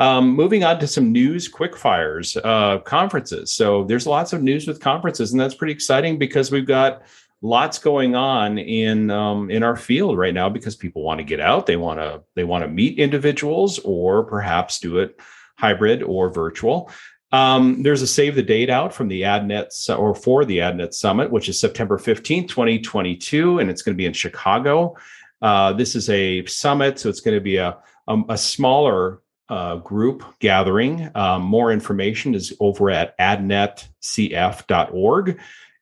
Um, 0.00 0.30
moving 0.34 0.64
on 0.64 0.80
to 0.80 0.86
some 0.86 1.12
news 1.12 1.46
quickfires, 1.46 2.40
uh, 2.42 2.78
conferences. 2.78 3.52
So 3.52 3.84
there's 3.84 4.06
lots 4.06 4.32
of 4.32 4.42
news 4.42 4.66
with 4.66 4.80
conferences, 4.80 5.32
and 5.32 5.40
that's 5.40 5.54
pretty 5.54 5.74
exciting 5.74 6.18
because 6.18 6.50
we've 6.50 6.66
got 6.66 7.02
lots 7.42 7.78
going 7.78 8.14
on 8.14 8.56
in 8.56 9.10
um, 9.10 9.50
in 9.50 9.62
our 9.62 9.76
field 9.76 10.16
right 10.16 10.32
now 10.32 10.48
because 10.48 10.74
people 10.74 11.02
want 11.02 11.18
to 11.18 11.24
get 11.24 11.38
out, 11.38 11.66
they 11.66 11.76
want 11.76 12.00
to 12.00 12.22
they 12.34 12.44
want 12.44 12.64
to 12.64 12.68
meet 12.68 12.98
individuals, 12.98 13.78
or 13.80 14.24
perhaps 14.24 14.80
do 14.80 14.98
it 14.98 15.20
hybrid 15.58 16.02
or 16.02 16.30
virtual. 16.30 16.90
Um, 17.30 17.82
there's 17.82 18.00
a 18.00 18.06
save 18.06 18.34
the 18.34 18.42
date 18.42 18.70
out 18.70 18.94
from 18.94 19.08
the 19.08 19.22
AdNet 19.22 19.98
or 19.98 20.14
for 20.14 20.46
the 20.46 20.58
AdNet 20.58 20.94
Summit, 20.94 21.30
which 21.30 21.50
is 21.50 21.60
September 21.60 21.98
15th, 21.98 22.48
2022, 22.48 23.58
and 23.58 23.68
it's 23.68 23.82
going 23.82 23.94
to 23.94 23.98
be 23.98 24.06
in 24.06 24.14
Chicago. 24.14 24.96
Uh, 25.42 25.74
this 25.74 25.94
is 25.94 26.08
a 26.08 26.44
summit, 26.46 26.98
so 26.98 27.10
it's 27.10 27.20
going 27.20 27.36
to 27.36 27.40
be 27.40 27.58
a, 27.58 27.76
a, 28.08 28.22
a 28.30 28.38
smaller 28.38 29.20
uh, 29.50 29.76
group 29.76 30.24
gathering. 30.38 31.10
Um, 31.14 31.42
more 31.42 31.70
information 31.72 32.34
is 32.34 32.54
over 32.60 32.90
at 32.90 33.18
adnetcf.org. 33.18 35.38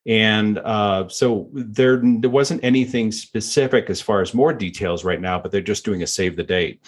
And 0.07 0.59
uh, 0.59 1.09
so 1.09 1.51
there, 1.53 2.01
there 2.03 2.31
wasn't 2.31 2.65
anything 2.65 3.13
specific 3.13 3.91
as 3.91 4.01
far 4.01 4.23
as 4.23 4.33
more 4.33 4.55
details 4.55 5.05
right 5.05 5.21
now, 5.21 5.39
but 5.39 5.53
they're 5.53 5.61
just 5.61 5.85
doing 5.85 6.03
a 6.03 6.07
save 6.07 6.37
the 6.37 6.43
date. 6.43 6.81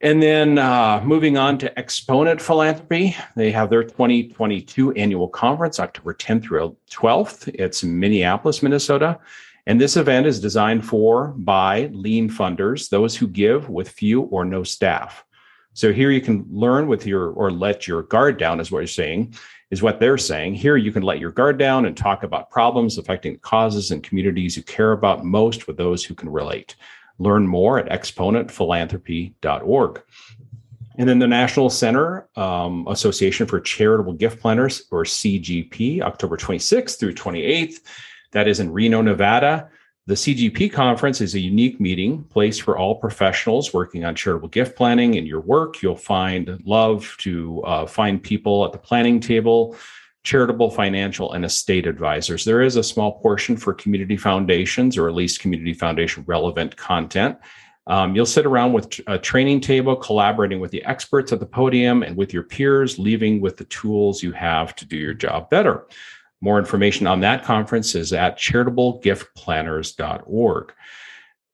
And 0.00 0.22
then 0.22 0.58
uh, 0.58 1.02
moving 1.04 1.36
on 1.36 1.58
to 1.58 1.76
Exponent 1.76 2.40
Philanthropy, 2.40 3.16
they 3.34 3.50
have 3.50 3.68
their 3.68 3.82
2022 3.82 4.92
annual 4.92 5.26
conference, 5.26 5.80
October 5.80 6.14
10th 6.14 6.44
through 6.44 6.76
12th. 6.90 7.48
It's 7.54 7.82
in 7.82 7.98
Minneapolis, 7.98 8.62
Minnesota. 8.62 9.18
And 9.68 9.78
this 9.78 9.96
event 9.98 10.26
is 10.26 10.40
designed 10.40 10.86
for, 10.86 11.34
by 11.36 11.90
lean 11.92 12.30
funders, 12.30 12.88
those 12.88 13.14
who 13.14 13.28
give 13.28 13.68
with 13.68 13.90
few 13.90 14.22
or 14.22 14.46
no 14.46 14.62
staff. 14.62 15.26
So 15.74 15.92
here 15.92 16.10
you 16.10 16.22
can 16.22 16.46
learn 16.50 16.88
with 16.88 17.06
your, 17.06 17.32
or 17.32 17.50
let 17.50 17.86
your 17.86 18.02
guard 18.02 18.38
down, 18.38 18.60
is 18.60 18.72
what 18.72 18.78
you're 18.78 18.86
saying, 18.86 19.34
is 19.70 19.82
what 19.82 20.00
they're 20.00 20.16
saying. 20.16 20.54
Here 20.54 20.78
you 20.78 20.90
can 20.90 21.02
let 21.02 21.18
your 21.18 21.32
guard 21.32 21.58
down 21.58 21.84
and 21.84 21.94
talk 21.94 22.22
about 22.22 22.48
problems 22.48 22.96
affecting 22.96 23.38
causes 23.40 23.90
and 23.90 24.02
communities 24.02 24.56
you 24.56 24.62
care 24.62 24.92
about 24.92 25.26
most 25.26 25.66
with 25.66 25.76
those 25.76 26.02
who 26.02 26.14
can 26.14 26.30
relate. 26.30 26.74
Learn 27.18 27.46
more 27.46 27.78
at 27.78 27.90
exponentphilanthropy.org. 27.90 30.02
And 30.96 31.06
then 31.06 31.18
the 31.18 31.28
National 31.28 31.68
Center 31.68 32.26
um, 32.36 32.86
Association 32.88 33.46
for 33.46 33.60
Charitable 33.60 34.14
Gift 34.14 34.40
Planners, 34.40 34.84
or 34.90 35.04
CGP, 35.04 36.00
October 36.00 36.38
26th 36.38 36.98
through 36.98 37.12
28th. 37.12 37.80
That 38.32 38.48
is 38.48 38.60
in 38.60 38.72
Reno, 38.72 39.02
Nevada. 39.02 39.70
The 40.06 40.14
CGP 40.14 40.72
conference 40.72 41.20
is 41.20 41.34
a 41.34 41.38
unique 41.38 41.80
meeting 41.80 42.24
place 42.24 42.58
for 42.58 42.78
all 42.78 42.94
professionals 42.94 43.74
working 43.74 44.06
on 44.06 44.14
charitable 44.14 44.48
gift 44.48 44.74
planning. 44.74 45.14
In 45.14 45.26
your 45.26 45.40
work, 45.40 45.82
you'll 45.82 45.96
find 45.96 46.62
love 46.64 47.14
to 47.18 47.62
uh, 47.64 47.86
find 47.86 48.22
people 48.22 48.64
at 48.64 48.72
the 48.72 48.78
planning 48.78 49.20
table, 49.20 49.76
charitable, 50.24 50.70
financial, 50.70 51.32
and 51.34 51.44
estate 51.44 51.86
advisors. 51.86 52.44
There 52.44 52.62
is 52.62 52.76
a 52.76 52.82
small 52.82 53.20
portion 53.20 53.56
for 53.56 53.74
community 53.74 54.16
foundations, 54.16 54.96
or 54.96 55.08
at 55.08 55.14
least 55.14 55.40
community 55.40 55.74
foundation 55.74 56.24
relevant 56.26 56.76
content. 56.76 57.36
Um, 57.86 58.14
you'll 58.14 58.26
sit 58.26 58.44
around 58.46 58.74
with 58.74 59.00
a 59.06 59.18
training 59.18 59.60
table, 59.60 59.96
collaborating 59.96 60.60
with 60.60 60.70
the 60.70 60.84
experts 60.84 61.32
at 61.32 61.40
the 61.40 61.46
podium 61.46 62.02
and 62.02 62.16
with 62.16 62.34
your 62.34 62.42
peers, 62.42 62.98
leaving 62.98 63.40
with 63.40 63.56
the 63.56 63.64
tools 63.64 64.22
you 64.22 64.32
have 64.32 64.74
to 64.76 64.86
do 64.86 64.96
your 64.96 65.14
job 65.14 65.48
better. 65.48 65.86
More 66.40 66.58
information 66.58 67.06
on 67.06 67.20
that 67.20 67.44
conference 67.44 67.94
is 67.94 68.12
at 68.12 68.36
charitablegiftplanners.org. 68.38 70.72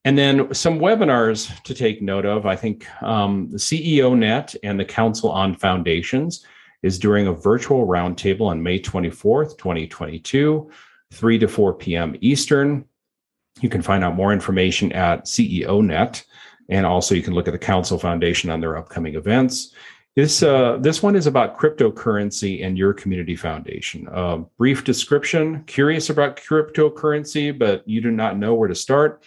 And 0.06 0.18
then 0.18 0.52
some 0.52 0.78
webinars 0.78 1.62
to 1.62 1.74
take 1.74 2.02
note 2.02 2.26
of. 2.26 2.44
I 2.44 2.56
think 2.56 2.86
um, 3.02 3.48
the 3.50 3.56
CEONet 3.56 4.54
and 4.62 4.78
the 4.78 4.84
Council 4.84 5.30
on 5.30 5.56
Foundations 5.56 6.44
is 6.82 6.98
doing 6.98 7.26
a 7.26 7.32
virtual 7.32 7.86
roundtable 7.86 8.48
on 8.48 8.62
May 8.62 8.78
24th, 8.78 9.56
2022, 9.56 10.70
3 11.12 11.38
to 11.38 11.48
4 11.48 11.74
p.m. 11.74 12.16
Eastern. 12.20 12.84
You 13.62 13.70
can 13.70 13.80
find 13.80 14.04
out 14.04 14.14
more 14.14 14.34
information 14.34 14.92
at 14.92 15.24
CEONet. 15.24 16.22
And 16.68 16.84
also, 16.84 17.14
you 17.14 17.22
can 17.22 17.32
look 17.32 17.48
at 17.48 17.52
the 17.52 17.58
Council 17.58 17.98
Foundation 17.98 18.50
on 18.50 18.60
their 18.60 18.76
upcoming 18.76 19.14
events. 19.14 19.74
This 20.16 20.44
uh, 20.44 20.76
this 20.80 21.02
one 21.02 21.16
is 21.16 21.26
about 21.26 21.58
cryptocurrency 21.58 22.64
and 22.64 22.78
your 22.78 22.94
community 22.94 23.34
foundation. 23.34 24.08
Uh, 24.08 24.38
brief 24.58 24.84
description: 24.84 25.64
Curious 25.64 26.08
about 26.08 26.36
cryptocurrency, 26.36 27.56
but 27.56 27.86
you 27.88 28.00
do 28.00 28.12
not 28.12 28.38
know 28.38 28.54
where 28.54 28.68
to 28.68 28.76
start. 28.76 29.24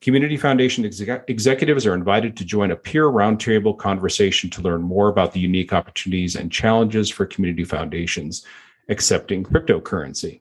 Community 0.00 0.38
Foundation 0.38 0.86
exec- 0.86 1.28
executives 1.28 1.84
are 1.84 1.92
invited 1.92 2.34
to 2.38 2.44
join 2.46 2.70
a 2.70 2.76
peer 2.76 3.04
roundtable 3.04 3.76
conversation 3.76 4.48
to 4.48 4.62
learn 4.62 4.80
more 4.80 5.08
about 5.08 5.34
the 5.34 5.40
unique 5.40 5.74
opportunities 5.74 6.36
and 6.36 6.50
challenges 6.50 7.10
for 7.10 7.26
community 7.26 7.64
foundations 7.64 8.46
accepting 8.88 9.44
cryptocurrency. 9.44 10.40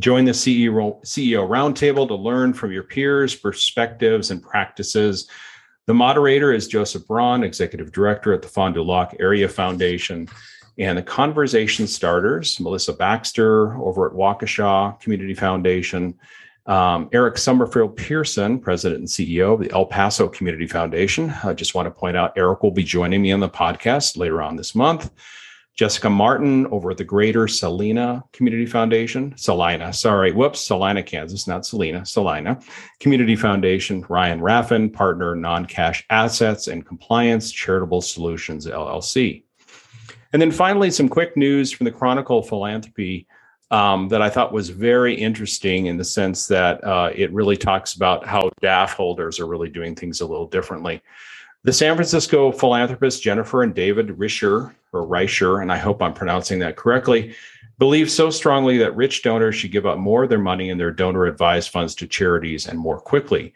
Join 0.00 0.24
the 0.24 0.32
CEO, 0.32 1.00
CEO 1.04 1.48
roundtable 1.48 2.08
to 2.08 2.16
learn 2.16 2.52
from 2.52 2.72
your 2.72 2.82
peers' 2.82 3.36
perspectives 3.36 4.32
and 4.32 4.42
practices 4.42 5.28
the 5.88 5.94
moderator 5.94 6.52
is 6.52 6.68
Joseph 6.68 7.06
Braun, 7.06 7.42
Executive 7.42 7.92
Director 7.92 8.34
at 8.34 8.42
the 8.42 8.48
Fond 8.48 8.74
du 8.74 8.82
Lac 8.82 9.16
Area 9.18 9.48
Foundation. 9.48 10.28
And 10.78 10.98
the 10.98 11.02
conversation 11.02 11.86
starters, 11.86 12.60
Melissa 12.60 12.92
Baxter 12.92 13.74
over 13.82 14.06
at 14.06 14.12
Waukesha 14.12 15.00
Community 15.00 15.32
Foundation, 15.32 16.12
um, 16.66 17.08
Eric 17.14 17.38
Summerfield 17.38 17.96
Pearson, 17.96 18.58
President 18.58 19.00
and 19.00 19.08
CEO 19.08 19.54
of 19.54 19.60
the 19.60 19.72
El 19.72 19.86
Paso 19.86 20.28
Community 20.28 20.66
Foundation. 20.66 21.32
I 21.42 21.54
just 21.54 21.74
want 21.74 21.86
to 21.86 21.90
point 21.90 22.18
out 22.18 22.36
Eric 22.36 22.62
will 22.62 22.70
be 22.70 22.84
joining 22.84 23.22
me 23.22 23.32
on 23.32 23.40
the 23.40 23.48
podcast 23.48 24.18
later 24.18 24.42
on 24.42 24.56
this 24.56 24.74
month. 24.74 25.10
Jessica 25.78 26.10
Martin 26.10 26.66
over 26.66 26.90
at 26.90 26.96
the 26.96 27.04
Greater 27.04 27.46
Salina 27.46 28.24
Community 28.32 28.66
Foundation, 28.66 29.32
Salina, 29.36 29.92
sorry, 29.92 30.32
whoops, 30.32 30.60
Salina, 30.60 31.04
Kansas, 31.04 31.46
not 31.46 31.64
Salina, 31.64 32.04
Salina 32.04 32.58
Community 32.98 33.36
Foundation, 33.36 34.04
Ryan 34.08 34.40
Raffin, 34.40 34.90
partner, 34.90 35.36
non 35.36 35.66
cash 35.66 36.04
assets 36.10 36.66
and 36.66 36.84
compliance, 36.84 37.52
charitable 37.52 38.00
solutions, 38.00 38.66
LLC. 38.66 39.44
And 40.32 40.42
then 40.42 40.50
finally, 40.50 40.90
some 40.90 41.08
quick 41.08 41.36
news 41.36 41.70
from 41.70 41.84
the 41.84 41.92
Chronicle 41.92 42.42
Philanthropy 42.42 43.28
um, 43.70 44.08
that 44.08 44.20
I 44.20 44.30
thought 44.30 44.52
was 44.52 44.70
very 44.70 45.14
interesting 45.14 45.86
in 45.86 45.96
the 45.96 46.04
sense 46.04 46.48
that 46.48 46.82
uh, 46.82 47.10
it 47.14 47.32
really 47.32 47.56
talks 47.56 47.94
about 47.94 48.26
how 48.26 48.50
DAF 48.60 48.94
holders 48.94 49.38
are 49.38 49.46
really 49.46 49.68
doing 49.68 49.94
things 49.94 50.22
a 50.22 50.26
little 50.26 50.48
differently. 50.48 51.02
The 51.64 51.72
San 51.72 51.96
Francisco 51.96 52.52
philanthropists 52.52 53.20
Jennifer 53.20 53.64
and 53.64 53.74
David 53.74 54.08
Risher, 54.10 54.72
or 54.92 55.06
Reicher, 55.06 55.60
and 55.60 55.72
I 55.72 55.76
hope 55.76 56.00
I'm 56.00 56.14
pronouncing 56.14 56.60
that 56.60 56.76
correctly, 56.76 57.34
believe 57.78 58.10
so 58.10 58.30
strongly 58.30 58.78
that 58.78 58.94
rich 58.94 59.24
donors 59.24 59.56
should 59.56 59.72
give 59.72 59.84
up 59.84 59.98
more 59.98 60.22
of 60.22 60.30
their 60.30 60.38
money 60.38 60.70
in 60.70 60.78
their 60.78 60.92
donor 60.92 61.26
advised 61.26 61.70
funds 61.70 61.96
to 61.96 62.06
charities 62.06 62.68
and 62.68 62.78
more 62.78 63.00
quickly. 63.00 63.54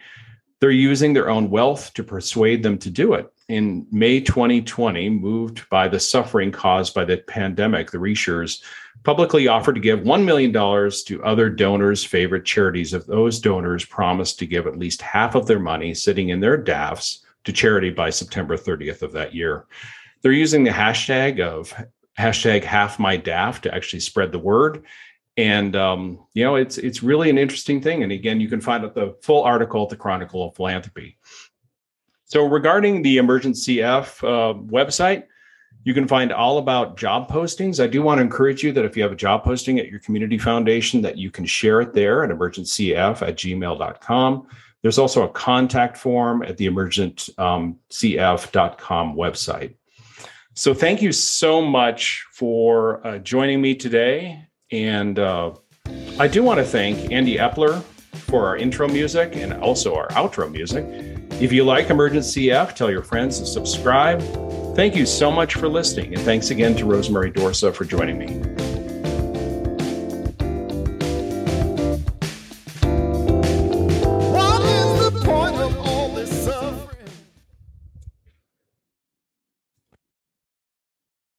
They're 0.58 0.70
using 0.72 1.12
their 1.12 1.30
own 1.30 1.48
wealth 1.48 1.94
to 1.94 2.02
persuade 2.02 2.64
them 2.64 2.76
to 2.78 2.90
do 2.90 3.14
it. 3.14 3.32
In 3.48 3.86
May 3.92 4.20
2020, 4.20 5.08
moved 5.08 5.68
by 5.70 5.86
the 5.86 6.00
suffering 6.00 6.50
caused 6.50 6.94
by 6.94 7.04
the 7.04 7.18
pandemic, 7.18 7.92
the 7.92 7.98
Reichers 7.98 8.62
publicly 9.04 9.46
offered 9.46 9.76
to 9.76 9.80
give 9.80 10.00
$1 10.00 10.24
million 10.24 10.52
to 10.52 11.24
other 11.24 11.48
donors' 11.48 12.04
favorite 12.04 12.44
charities 12.44 12.94
if 12.94 13.06
those 13.06 13.38
donors 13.38 13.84
promised 13.84 14.40
to 14.40 14.46
give 14.46 14.66
at 14.66 14.78
least 14.78 15.02
half 15.02 15.36
of 15.36 15.46
their 15.46 15.60
money 15.60 15.94
sitting 15.94 16.30
in 16.30 16.40
their 16.40 16.56
DAFs 16.56 17.21
to 17.44 17.52
charity 17.52 17.90
by 17.90 18.10
September 18.10 18.56
30th 18.56 19.02
of 19.02 19.12
that 19.12 19.34
year. 19.34 19.66
They're 20.22 20.32
using 20.32 20.64
the 20.64 20.70
hashtag 20.70 21.40
of 21.40 21.74
hashtag 22.18 22.62
half 22.62 22.98
my 22.98 23.18
DAF 23.18 23.60
to 23.62 23.74
actually 23.74 24.00
spread 24.00 24.32
the 24.32 24.38
word. 24.38 24.84
And 25.36 25.74
um, 25.74 26.26
you 26.34 26.44
know, 26.44 26.56
it's 26.56 26.78
it's 26.78 27.02
really 27.02 27.30
an 27.30 27.38
interesting 27.38 27.80
thing. 27.80 28.02
And 28.02 28.12
again, 28.12 28.40
you 28.40 28.48
can 28.48 28.60
find 28.60 28.84
out 28.84 28.94
the 28.94 29.16
full 29.22 29.42
article 29.42 29.82
at 29.84 29.88
the 29.88 29.96
Chronicle 29.96 30.46
of 30.46 30.54
Philanthropy. 30.54 31.16
So 32.26 32.46
regarding 32.46 33.02
the 33.02 33.16
EmergenCF 33.18 34.22
uh, 34.22 34.58
website, 34.58 35.24
you 35.84 35.94
can 35.94 36.06
find 36.06 36.32
all 36.32 36.58
about 36.58 36.96
job 36.96 37.28
postings. 37.28 37.82
I 37.82 37.86
do 37.86 38.02
want 38.02 38.18
to 38.18 38.22
encourage 38.22 38.62
you 38.62 38.72
that 38.72 38.84
if 38.84 38.96
you 38.96 39.02
have 39.02 39.12
a 39.12 39.16
job 39.16 39.42
posting 39.42 39.78
at 39.78 39.88
your 39.88 40.00
community 40.00 40.38
foundation, 40.38 41.02
that 41.02 41.18
you 41.18 41.30
can 41.30 41.44
share 41.44 41.80
it 41.80 41.92
there 41.92 42.24
at 42.24 42.30
emergencf 42.30 43.26
at 43.26 43.36
gmail.com. 43.36 44.46
There's 44.82 44.98
also 44.98 45.22
a 45.22 45.28
contact 45.28 45.96
form 45.96 46.42
at 46.42 46.56
the 46.56 46.66
emergencf.com 46.66 49.16
website. 49.16 49.74
So 50.54 50.74
thank 50.74 51.00
you 51.00 51.12
so 51.12 51.62
much 51.62 52.26
for 52.32 53.06
uh, 53.06 53.18
joining 53.18 53.62
me 53.62 53.74
today. 53.74 54.46
And 54.70 55.18
uh, 55.18 55.54
I 56.18 56.28
do 56.28 56.42
want 56.42 56.58
to 56.58 56.64
thank 56.64 57.10
Andy 57.10 57.36
Eppler 57.36 57.82
for 57.82 58.46
our 58.46 58.56
intro 58.56 58.88
music 58.88 59.36
and 59.36 59.54
also 59.54 59.94
our 59.94 60.08
outro 60.08 60.50
music. 60.50 60.84
If 61.40 61.52
you 61.52 61.64
like 61.64 61.86
EmergenCF, 61.86 62.74
tell 62.74 62.90
your 62.90 63.02
friends 63.02 63.38
to 63.40 63.46
subscribe. 63.46 64.20
Thank 64.74 64.94
you 64.94 65.06
so 65.06 65.30
much 65.30 65.54
for 65.54 65.68
listening. 65.68 66.14
And 66.14 66.22
thanks 66.22 66.50
again 66.50 66.74
to 66.76 66.84
Rosemary 66.84 67.30
Dorsa 67.30 67.74
for 67.74 67.84
joining 67.84 68.18
me. 68.18 68.71